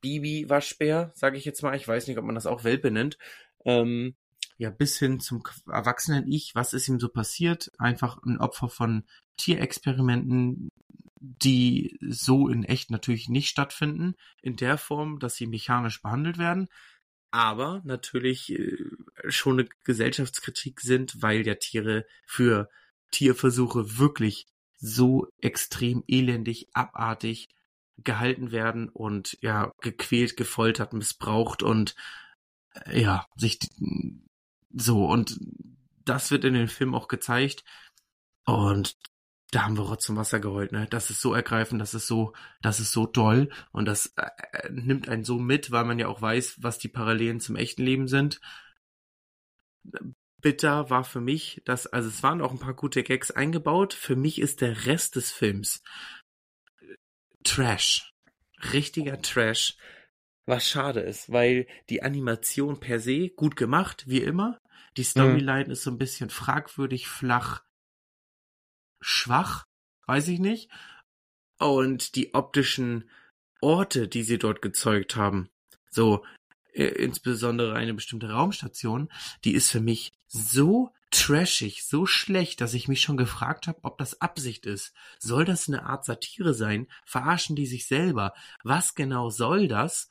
[0.00, 1.76] Bibi Waschbär, sage ich jetzt mal.
[1.76, 3.18] Ich weiß nicht, ob man das auch Welpe nennt.
[3.64, 4.14] Ähm,
[4.60, 7.70] ja bis hin zum erwachsenen Ich, was ist ihm so passiert?
[7.78, 9.04] Einfach ein Opfer von
[9.38, 10.70] Tierexperimenten,
[11.18, 16.68] die so in echt natürlich nicht stattfinden, in der Form, dass sie mechanisch behandelt werden,
[17.30, 18.76] aber natürlich äh,
[19.28, 22.68] schon eine Gesellschaftskritik sind, weil ja Tiere für
[23.10, 24.46] Tierversuche wirklich
[24.78, 27.48] so extrem elendig, abartig
[27.98, 31.94] gehalten werden und ja gequält, gefoltert, missbraucht und
[32.86, 33.58] äh, ja sich
[34.72, 35.38] so, und
[36.04, 37.64] das wird in den Film auch gezeigt.
[38.44, 38.96] Und
[39.50, 40.86] da haben wir Rotz zum Wasser geheult, ne?
[40.90, 42.32] Das ist so ergreifend, das ist so,
[42.62, 46.08] das ist so toll und das äh, äh, nimmt einen so mit, weil man ja
[46.08, 48.40] auch weiß, was die Parallelen zum echten Leben sind.
[50.40, 53.92] bitter war für mich, dass, also es waren auch ein paar gute Gags eingebaut.
[53.92, 55.82] Für mich ist der Rest des Films
[57.44, 58.12] Trash.
[58.72, 59.76] Richtiger Trash.
[60.46, 64.60] Was schade ist, weil die Animation per se gut gemacht, wie immer.
[64.96, 65.70] Die Storyline mhm.
[65.70, 67.62] ist so ein bisschen fragwürdig, flach,
[69.00, 69.66] schwach,
[70.06, 70.70] weiß ich nicht.
[71.58, 73.10] Und die optischen
[73.60, 75.50] Orte, die sie dort gezeugt haben,
[75.90, 76.24] so
[76.72, 79.10] äh, insbesondere eine bestimmte Raumstation,
[79.44, 83.98] die ist für mich so trashig, so schlecht, dass ich mich schon gefragt habe, ob
[83.98, 84.92] das Absicht ist.
[85.18, 86.86] Soll das eine Art Satire sein?
[87.04, 88.32] Verarschen die sich selber?
[88.62, 90.08] Was genau soll das?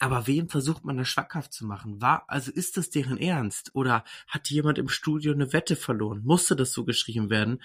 [0.00, 2.00] Aber wem versucht man das schwackhaft zu machen?
[2.00, 3.74] War, also ist das deren Ernst?
[3.74, 6.22] Oder hat jemand im Studio eine Wette verloren?
[6.24, 7.62] Musste das so geschrieben werden?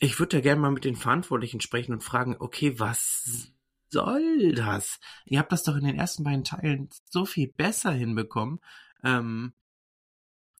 [0.00, 3.52] Ich würde ja gerne mal mit den Verantwortlichen sprechen und fragen, okay, was
[3.90, 4.98] soll das?
[5.26, 8.60] Ihr habt das doch in den ersten beiden Teilen so viel besser hinbekommen.
[9.04, 9.52] Ähm,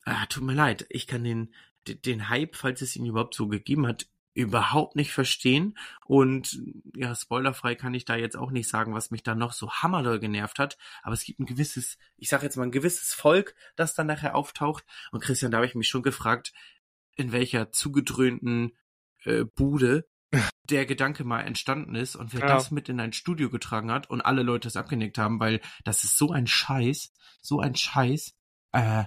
[0.05, 1.55] ah, tut mir leid, ich kann den,
[1.87, 5.79] den Hype, falls es ihn überhaupt so gegeben hat, überhaupt nicht verstehen.
[6.05, 6.61] Und
[6.95, 10.21] ja, spoilerfrei kann ich da jetzt auch nicht sagen, was mich da noch so hammerdoll
[10.21, 10.77] genervt hat.
[11.03, 14.35] Aber es gibt ein gewisses, ich sage jetzt mal ein gewisses Volk, das dann nachher
[14.37, 14.85] auftaucht.
[15.11, 16.53] Und Christian, da habe ich mich schon gefragt,
[17.17, 18.77] in welcher zugedröhnten
[19.25, 20.07] äh, Bude
[20.69, 22.47] der Gedanke mal entstanden ist und wer ja.
[22.47, 26.05] das mit in ein Studio getragen hat und alle Leute es abgenickt haben, weil das
[26.05, 27.11] ist so ein Scheiß,
[27.41, 28.35] so ein Scheiß.
[28.73, 29.05] Äh,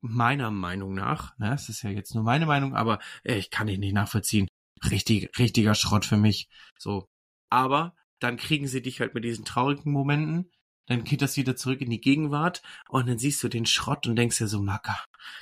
[0.00, 3.68] meiner Meinung nach, ne, es ist ja jetzt nur meine Meinung, aber äh, ich kann
[3.68, 4.48] ihn nicht nachvollziehen.
[4.90, 6.48] Richtig, richtiger Schrott für mich.
[6.78, 7.06] So.
[7.50, 10.50] Aber dann kriegen sie dich halt mit diesen traurigen Momenten,
[10.86, 14.16] dann geht das wieder zurück in die Gegenwart und dann siehst du den Schrott und
[14.16, 14.98] denkst dir so, Macker,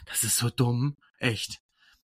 [0.07, 1.61] das ist so dumm, echt.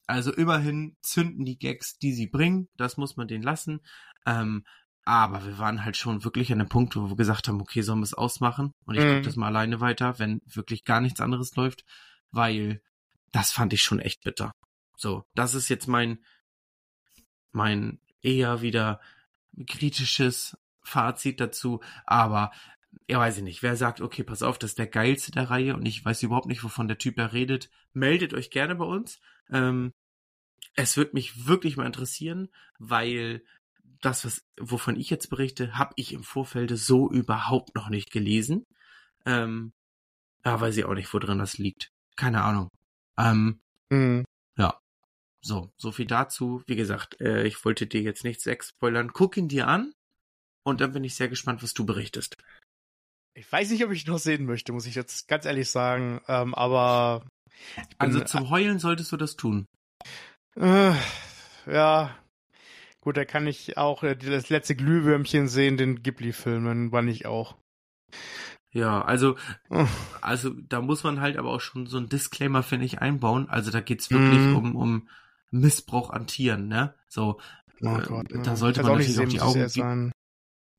[0.08, 3.82] Also immerhin zünden die Gags, die sie bringen, das muss man denen lassen.
[4.26, 4.64] Ähm,
[5.04, 8.00] aber wir waren halt schon wirklich an dem Punkt, wo wir gesagt haben, okay, sollen
[8.00, 8.72] wir es ausmachen?
[8.86, 9.10] Und ich mhm.
[9.10, 11.84] gucke das mal alleine weiter, wenn wirklich gar nichts anderes läuft
[12.36, 12.82] weil
[13.32, 14.52] das fand ich schon echt bitter.
[14.98, 16.24] So, das ist jetzt mein,
[17.52, 19.02] mein eher wieder
[19.68, 22.52] kritisches Fazit dazu, aber
[23.08, 23.64] ja, weiß ich nicht.
[23.64, 26.48] Wer sagt, okay, pass auf, das ist der geilste der Reihe und ich weiß überhaupt
[26.48, 29.20] nicht, wovon der Typ da redet, meldet euch gerne bei uns.
[29.50, 29.94] Ähm,
[30.76, 33.44] es wird mich wirklich mal interessieren, weil
[34.02, 38.66] das, was, wovon ich jetzt berichte, habe ich im Vorfeld so überhaupt noch nicht gelesen.
[39.26, 39.74] Ähm,
[40.44, 41.95] ja, weiß ich auch nicht, wo drin das liegt.
[42.16, 42.70] Keine Ahnung.
[43.18, 43.60] Ähm,
[43.90, 44.26] mhm.
[44.58, 44.80] Ja.
[45.42, 46.64] So, so viel dazu.
[46.68, 49.14] Wie gesagt, äh, ich wollte dir jetzt nichts spoilern.
[49.14, 49.94] Guck ihn dir an
[50.64, 52.36] und dann bin ich sehr gespannt, was du berichtest.
[53.38, 56.22] Ich weiß nicht, ob ich noch sehen möchte, muss ich jetzt ganz ehrlich sagen.
[56.28, 57.28] Ähm, aber
[57.98, 59.66] also zum Heulen solltest du das tun.
[60.56, 60.94] Äh,
[61.68, 62.18] ja.
[63.02, 67.26] Gut, da kann ich auch äh, das letzte Glühwürmchen sehen, den Ghibli-Film, dann war ich
[67.26, 67.56] auch.
[68.76, 69.38] Ja, also,
[70.20, 73.48] also da muss man halt aber auch schon so ein Disclaimer, finde ich, einbauen.
[73.48, 74.56] Also da geht's wirklich mm.
[74.58, 75.10] um, um
[75.50, 76.94] Missbrauch an Tieren, ne?
[77.08, 77.40] So,
[77.82, 78.58] oh äh, Gott, da ne.
[78.58, 80.12] sollte man natürlich auch die Augen.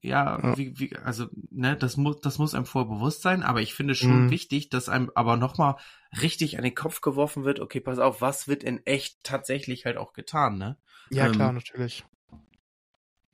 [0.02, 3.42] Wie, ja, ja, Wie, wie, also, ne, das muss, das muss einem vorher bewusst sein,
[3.42, 4.30] aber ich finde schon mm.
[4.30, 5.76] wichtig, dass einem aber nochmal
[6.20, 9.96] richtig an den Kopf geworfen wird, okay, pass auf, was wird in echt tatsächlich halt
[9.96, 10.76] auch getan, ne?
[11.08, 12.04] Ja, ähm, klar, natürlich.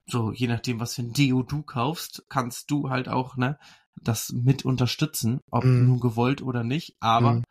[0.06, 3.58] So, je nachdem, was für ein Deo du kaufst, kannst du halt auch, ne,
[3.97, 5.86] das mit unterstützen, ob mm.
[5.86, 7.45] nun gewollt oder nicht, aber mm.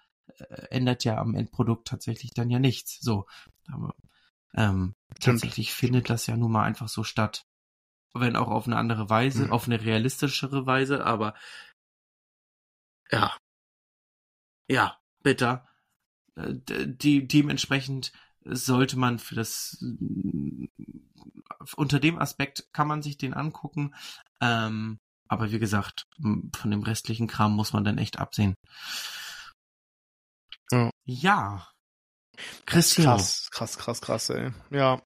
[0.69, 2.99] ändert ja am Endprodukt tatsächlich dann ja nichts.
[3.01, 3.27] So,
[3.67, 3.95] aber
[4.53, 7.45] ähm, tatsächlich findet das ja nun mal einfach so statt.
[8.13, 9.51] Wenn auch auf eine andere Weise, mm.
[9.51, 11.33] auf eine realistischere Weise, aber
[13.09, 13.35] ja.
[14.67, 15.67] Ja, bitter.
[16.35, 16.55] Äh,
[16.87, 18.11] die, dementsprechend
[18.43, 19.83] sollte man für das
[21.75, 23.93] unter dem Aspekt kann man sich den angucken.
[24.39, 24.99] Ähm,
[25.31, 28.53] aber wie gesagt, von dem restlichen Kram muss man dann echt absehen.
[30.69, 30.91] Ja.
[31.05, 31.67] ja.
[32.65, 33.05] Christian.
[33.05, 34.51] Krass, krass, krass, krass, ey.
[34.71, 35.01] Ja.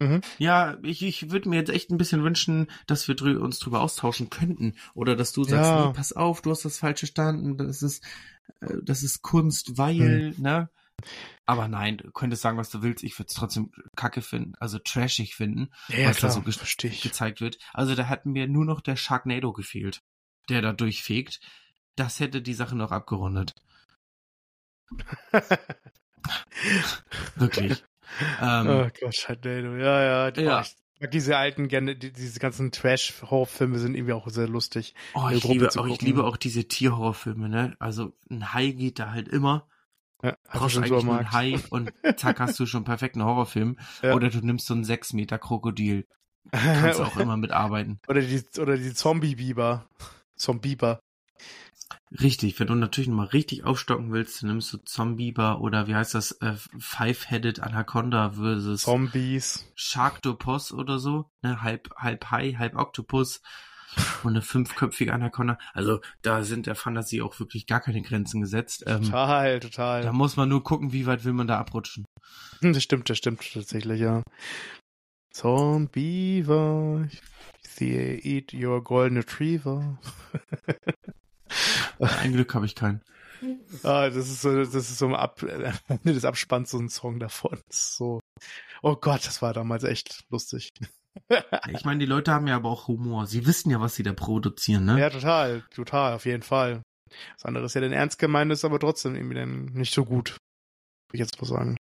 [0.00, 0.20] Mhm.
[0.38, 3.82] Ja, ich, ich würde mir jetzt echt ein bisschen wünschen, dass wir drü uns drüber
[3.82, 4.74] austauschen könnten.
[4.94, 5.86] Oder dass du sagst, ja.
[5.86, 8.04] nee, pass auf, du hast das falsch verstanden, das ist,
[8.62, 10.42] äh, das ist Kunst, weil, mhm.
[10.42, 10.70] ne?
[11.44, 13.02] Aber nein, du könntest sagen, was du willst.
[13.04, 16.90] Ich würde es trotzdem kacke finden, also trashig finden, ja, was klar, da so ge
[16.90, 17.58] gezeigt wird.
[17.72, 20.02] Also da hat mir nur noch der Sharknado gefehlt,
[20.48, 21.40] der da durchfegt.
[21.96, 23.54] Das hätte die Sache noch abgerundet.
[27.34, 27.84] Wirklich.
[28.40, 29.76] ähm, oh Gott, Sharknado.
[29.76, 30.32] Ja, ja.
[30.36, 30.60] ja.
[30.62, 34.94] Ich mag diese alten, gerne, diese ganzen Trash-Horrorfilme sind irgendwie auch sehr lustig.
[35.14, 37.74] Oh, ich liebe, auch, ich liebe auch diese Tierhorrorfilme, ne?
[37.80, 39.68] Also ein Hai geht da halt immer
[40.22, 43.78] ja, brauchst eigentlich nur einen Hai und zack hast du schon perfekten Horrorfilm.
[44.02, 44.14] Ja.
[44.14, 46.06] Oder du nimmst so einen 6 Meter Krokodil.
[46.50, 48.00] Kannst auch immer mitarbeiten.
[48.08, 49.86] Oder die, oder die Zombie-Biber.
[50.36, 51.00] Zombieber.
[52.20, 56.14] Richtig, wenn du natürlich nochmal richtig aufstocken willst, dann nimmst du Zombieber oder wie heißt
[56.14, 59.70] das, äh, Five-Headed Anaconda versus Zombies.
[59.74, 63.40] Sharktopus oder so, ne, halb, halb Hai, halb Oktopus
[64.22, 65.58] und eine fünfköpfige Anaconda.
[65.74, 68.84] Also da sind der Fantasie auch wirklich gar keine Grenzen gesetzt.
[68.86, 70.02] Ähm, Total, total.
[70.02, 72.04] da muss man nur gucken, wie weit will man da abrutschen.
[72.60, 74.22] Das stimmt, das stimmt tatsächlich, ja.
[75.32, 77.08] Zombiever.
[77.66, 79.98] Sehe, eat your golden retriever.
[81.98, 83.02] Ein Glück habe ich keinen.
[83.82, 85.44] Ah, das ist so, das ist so am Ab
[86.04, 87.58] des Abspanns so ein Song davon.
[87.68, 88.20] Das so.
[88.82, 90.70] Oh Gott, das war damals echt lustig.
[91.70, 93.26] Ich meine, die Leute haben ja aber auch Humor.
[93.26, 94.98] Sie wissen ja, was sie da produzieren, ne?
[94.98, 96.82] Ja, total, total, auf jeden Fall.
[97.34, 100.30] Das andere ist ja dann ernst gemeint, ist aber trotzdem irgendwie dann nicht so gut.
[101.10, 101.76] Will ich jetzt mal sagen.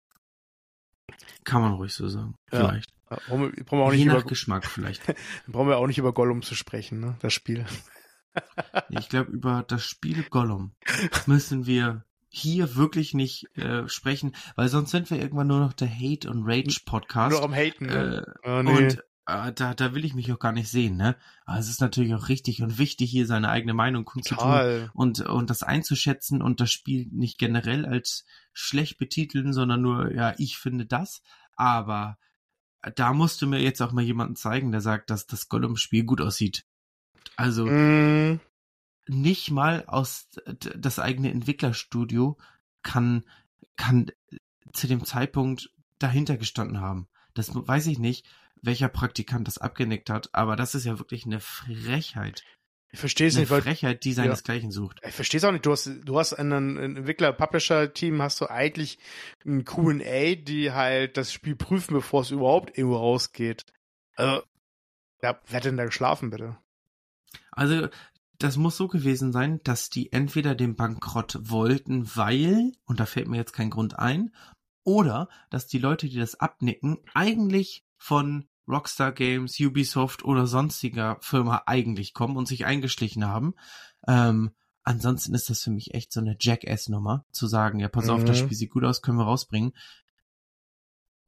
[1.43, 2.35] Kann man ruhig so sagen.
[2.51, 2.59] Ja.
[2.59, 2.89] Vielleicht.
[3.11, 5.01] Ja, Brauchen wir, brauchen wir auch nicht Je nach über, Geschmack vielleicht.
[5.47, 7.15] brauchen wir auch nicht über Gollum zu sprechen, ne?
[7.21, 7.65] Das Spiel.
[8.89, 10.73] Ich glaube, über das Spiel Gollum
[11.25, 15.89] müssen wir hier wirklich nicht äh, sprechen, weil sonst sind wir irgendwann nur noch der
[15.89, 17.41] Hate und Rage Nur Podcast.
[17.41, 18.23] am Haten, ne?
[18.43, 18.77] Äh, Oh, nee.
[18.77, 21.15] Und äh, da, da will ich mich auch gar nicht sehen, ne?
[21.45, 25.49] Aber es ist natürlich auch richtig und wichtig, hier seine eigene Meinung kundzutun und, und
[25.49, 30.85] das einzuschätzen und das Spiel nicht generell als schlecht betiteln, sondern nur, ja, ich finde
[30.85, 31.21] das.
[31.55, 32.17] Aber
[32.95, 36.65] da musste mir jetzt auch mal jemanden zeigen, der sagt, dass das Gollum-Spiel gut aussieht.
[37.35, 38.39] Also Mm,
[39.07, 42.37] nicht mal aus das eigene Entwicklerstudio
[42.83, 43.23] kann
[43.75, 44.11] kann
[44.73, 47.07] zu dem Zeitpunkt dahinter gestanden haben.
[47.33, 48.25] Das weiß ich nicht,
[48.61, 52.43] welcher Praktikant das abgenickt hat, aber das ist ja wirklich eine Frechheit.
[52.91, 54.99] ich verstehe es Eine nicht, weil Frechheit, die seinesgleichen sucht.
[55.05, 55.65] ich verstehe es auch nicht.
[55.65, 58.99] Du hast, du hast in einem Entwickler-Publisher-Team hast du eigentlich
[59.45, 63.65] ein Q&A, die halt das Spiel prüfen, bevor es überhaupt irgendwo rausgeht.
[64.15, 64.43] Also,
[65.21, 66.57] ja, wer hat denn da geschlafen, bitte?
[67.51, 67.89] Also
[68.39, 73.27] das muss so gewesen sein, dass die entweder den Bankrott wollten, weil, und da fällt
[73.27, 74.33] mir jetzt kein Grund ein,
[74.85, 81.63] oder dass die Leute, die das abnicken, eigentlich von Rockstar Games, Ubisoft oder sonstiger Firma
[81.67, 83.53] eigentlich kommen und sich eingeschlichen haben.
[84.07, 84.51] Ähm,
[84.83, 88.37] ansonsten ist das für mich echt so eine Jackass-Nummer, zu sagen, ja, pass auf, das
[88.37, 88.43] Mhm.
[88.45, 89.73] Spiel sieht gut aus, können wir rausbringen.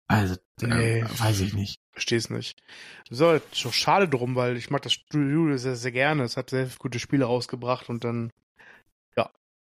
[0.07, 1.03] Also, äh, Nee.
[1.03, 1.80] weiß ich nicht.
[1.93, 2.61] Verstehe es nicht.
[3.09, 6.24] Das ist auch schade drum, weil ich mag das Studio sehr, sehr gerne.
[6.24, 8.32] Es hat sehr gute Spiele rausgebracht und dann,
[9.15, 9.30] ja.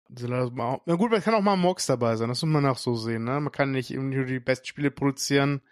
[0.09, 3.24] Na gut, man kann auch mal Mox dabei sein, das muss man auch so sehen,
[3.24, 3.40] ne?
[3.40, 5.62] Man kann nicht irgendwie nur die besten Spiele produzieren,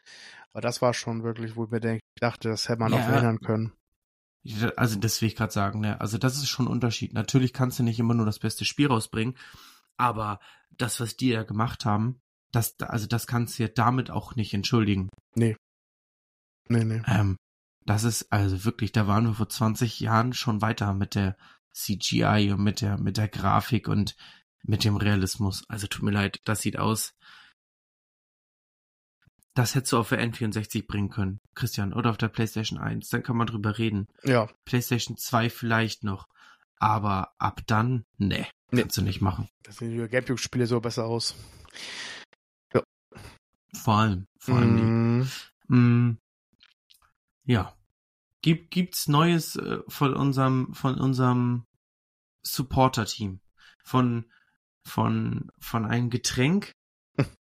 [0.55, 2.99] aber das war schon wirklich, wo ich mir denk, dachte, das hätte man Ja.
[2.99, 3.73] auch verhindern können.
[4.77, 6.01] Also das will ich gerade sagen, ne?
[6.01, 7.13] Also das ist schon ein Unterschied.
[7.13, 9.37] Natürlich kannst du nicht immer nur das beste Spiel rausbringen,
[9.97, 10.39] aber
[10.71, 12.21] das, was die da gemacht haben,
[12.53, 15.09] das, also das kannst du ja damit auch nicht entschuldigen.
[16.69, 17.03] Nee, nee.
[17.07, 17.37] Ähm,
[17.85, 21.37] das ist also wirklich, da waren wir vor 20 Jahren schon weiter mit der
[21.73, 24.15] CGI und mit der, mit der Grafik und
[24.63, 25.65] mit dem Realismus.
[25.69, 27.13] Also tut mir leid, das sieht aus.
[29.55, 33.09] Das hättest du auf der N64 bringen können, Christian, oder auf der PlayStation 1.
[33.11, 34.09] Dann kann man drüber reden.
[34.25, 36.27] Ja, PlayStation 2 vielleicht noch.
[36.79, 38.83] Aber ab dann, nee, Nee.
[38.83, 39.49] kannst du nicht machen.
[39.63, 41.35] das sehen die Gamecube-Spiele so besser aus.
[43.77, 44.83] Vor allem, vor allem die.
[45.75, 46.09] Mhm.
[46.09, 46.19] Mm,
[47.45, 47.75] ja.
[48.41, 51.67] Gibt, gibt's Neues äh, von unserem, von unserem
[52.43, 53.41] Supporter-Team?
[53.83, 54.31] Von,
[54.85, 56.73] von, von einem Getränk,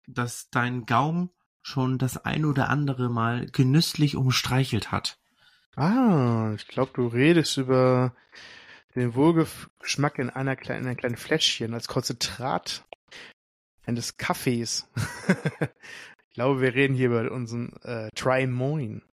[0.08, 1.32] das dein Gaum
[1.70, 5.20] schon das ein oder andere Mal genüsslich umstreichelt hat.
[5.76, 8.13] Ah, ich glaube, du redest über
[8.95, 12.86] den Wohlgeschmack in einer kleinen, in einem kleinen Fläschchen als Konzentrat
[13.86, 14.89] eines Kaffees.
[16.28, 19.03] ich glaube, wir reden hier über unseren äh, Try Moin.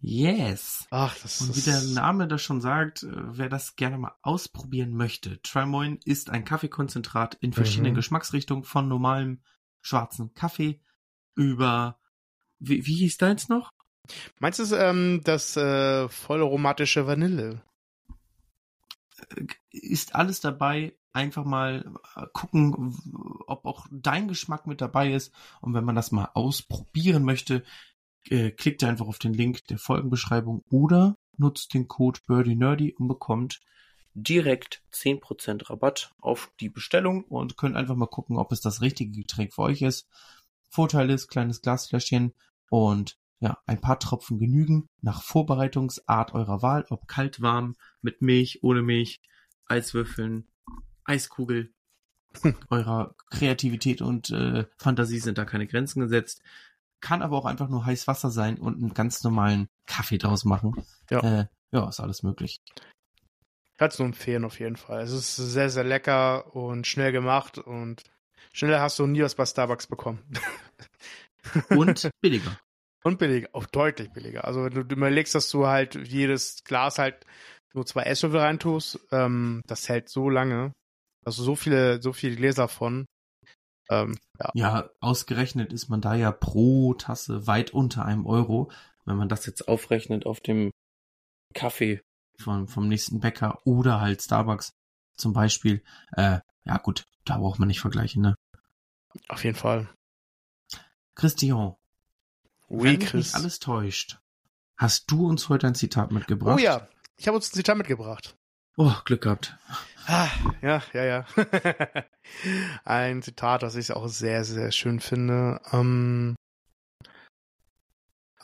[0.00, 0.86] Yes.
[0.90, 4.94] Ach, das Und wie der Name das schon sagt, äh, wer das gerne mal ausprobieren
[4.94, 7.96] möchte, Trimoin ist ein Kaffeekonzentrat in verschiedenen Mhm.
[7.96, 9.42] Geschmacksrichtungen von normalem
[9.80, 10.80] schwarzen Kaffee
[11.38, 11.96] über
[12.58, 13.72] wie, wie hieß deins noch?
[14.40, 17.62] Meinst du ähm, das äh, voll aromatische Vanille?
[19.70, 20.94] Ist alles dabei.
[21.12, 22.96] Einfach mal äh, gucken,
[23.46, 25.32] ob auch dein Geschmack mit dabei ist.
[25.60, 27.64] Und wenn man das mal ausprobieren möchte,
[28.28, 33.60] äh, klickt einfach auf den Link der Folgenbeschreibung oder nutzt den Code BirdieNerdy und bekommt
[34.14, 39.12] direkt 10% Rabatt auf die Bestellung und könnt einfach mal gucken, ob es das richtige
[39.12, 40.08] Getränk für euch ist.
[40.68, 42.34] Vorteil ist, kleines Glasfläschchen
[42.70, 48.62] und ja, ein paar Tropfen genügen nach Vorbereitungsart eurer Wahl, ob kalt, warm, mit Milch,
[48.62, 49.20] ohne Milch,
[49.66, 50.48] Eiswürfeln,
[51.04, 51.72] Eiskugel.
[52.68, 56.42] Eurer Kreativität und äh, Fantasie sind da keine Grenzen gesetzt.
[57.00, 60.84] Kann aber auch einfach nur heiß Wasser sein und einen ganz normalen Kaffee draus machen.
[61.10, 61.20] Ja.
[61.20, 62.60] Äh, ja, ist alles möglich.
[63.78, 65.00] Kannst du empfehlen auf jeden Fall.
[65.02, 68.02] Es ist sehr, sehr lecker und schnell gemacht und
[68.52, 70.22] schneller hast du nie was bei Starbucks bekommen.
[71.70, 72.58] Und billiger.
[73.04, 74.44] Und billiger, auch deutlich billiger.
[74.44, 77.24] Also wenn du überlegst, dass du halt jedes Glas halt
[77.74, 80.72] nur zwei Esslöffel reintust, ähm, das hält so lange.
[81.24, 83.06] Also so viele, so viele Gläser von.
[83.90, 84.50] Ähm, ja.
[84.54, 88.70] Ja, ausgerechnet ist man da ja pro Tasse weit unter einem Euro.
[89.04, 90.70] Wenn man das jetzt aufrechnet auf dem
[91.54, 92.00] Kaffee
[92.38, 94.72] vom, vom nächsten Bäcker oder halt Starbucks
[95.16, 95.82] zum Beispiel.
[96.12, 98.34] Äh, ja gut, da braucht man nicht vergleichen, ne?
[99.28, 99.88] Auf jeden Fall.
[101.16, 101.74] Christian,
[102.68, 103.26] Oui, wenn mich Chris.
[103.26, 104.18] nicht alles täuscht,
[104.76, 106.56] hast du uns heute ein Zitat mitgebracht?
[106.58, 108.36] Oh ja, ich habe uns ein Zitat mitgebracht.
[108.76, 109.56] Oh, Glück gehabt.
[110.06, 110.28] Ah,
[110.62, 111.26] ja, ja, ja.
[112.84, 115.60] Ein Zitat, das ich auch sehr, sehr schön finde.
[115.72, 116.36] Ähm,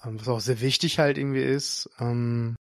[0.02, 1.88] ähm, was auch sehr wichtig halt irgendwie ist.
[2.00, 2.56] Ähm,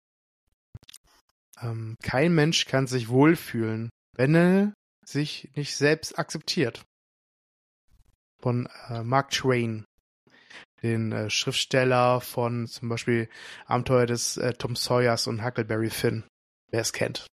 [1.60, 4.72] ähm, kein Mensch kann sich wohlfühlen, wenn er
[5.08, 6.84] sich nicht selbst akzeptiert.
[8.40, 9.84] Von äh, Mark Twain,
[10.82, 13.28] den äh, Schriftsteller von zum Beispiel
[13.66, 16.24] Abenteuer des äh, Tom Sawyers und Huckleberry Finn,
[16.70, 17.26] wer es kennt.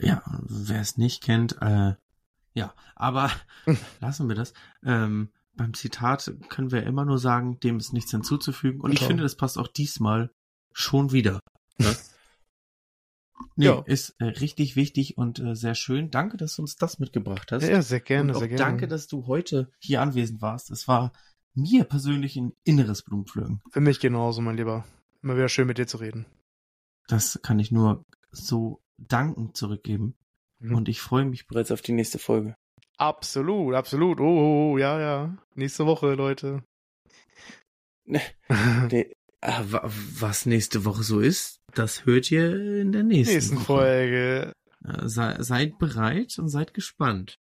[0.00, 1.94] Ja, wer es nicht kennt, äh,
[2.54, 3.30] ja, aber
[4.00, 4.52] lassen wir das.
[4.84, 8.80] Ähm, beim Zitat können wir immer nur sagen, dem ist nichts hinzuzufügen.
[8.80, 10.30] Und ich finde, das passt auch diesmal
[10.72, 11.40] schon wieder.
[11.78, 11.94] Ne?
[13.56, 13.82] Nee, Ja.
[13.86, 16.10] ist äh, richtig wichtig und äh, sehr schön.
[16.10, 17.66] Danke, dass du uns das mitgebracht hast.
[17.66, 18.58] Ja, sehr gerne, sehr gerne.
[18.62, 20.70] danke, dass du heute hier anwesend warst.
[20.70, 21.12] Es war
[21.54, 23.60] mir persönlich ein inneres Blumenpflücken.
[23.70, 24.84] Für mich genauso, mein Lieber.
[25.22, 26.26] Immer wieder schön mit dir zu reden.
[27.08, 30.14] Das kann ich nur so dankend zurückgeben.
[30.60, 30.74] Mhm.
[30.76, 32.54] Und ich freue mich bereits auf die nächste Folge.
[32.96, 34.20] Absolut, absolut.
[34.20, 35.36] Oh, oh, oh, ja, ja.
[35.54, 36.62] Nächste Woche, Leute.
[38.90, 43.64] Nee, was nächste Woche so ist, das hört ihr in der nächsten, Nächsten Woche.
[43.64, 44.52] Folge.
[44.84, 47.38] Äh, Sei, seid bereit und seid gespannt.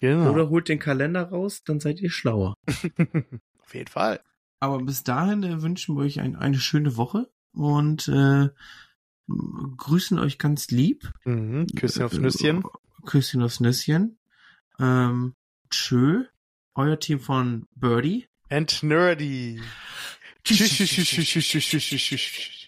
[0.00, 0.32] Genau.
[0.32, 2.54] Oder holt den Kalender raus, dann seid ihr schlauer.
[3.58, 4.20] Auf jeden Fall.
[4.60, 8.48] Aber bis dahin äh, wünschen wir euch ein, eine schöne Woche und äh,
[9.76, 11.10] grüßen euch ganz lieb.
[11.24, 11.66] Mhm.
[11.76, 12.64] Küsschen aufs Äh, Nüsschen.
[13.06, 14.18] Küsschen aufs Nüsschen.
[14.78, 15.34] Ähm,
[15.70, 16.24] tschö.
[16.74, 18.26] Euer Team von Birdie.
[18.48, 19.60] And nerdy.
[20.44, 22.59] Şiş.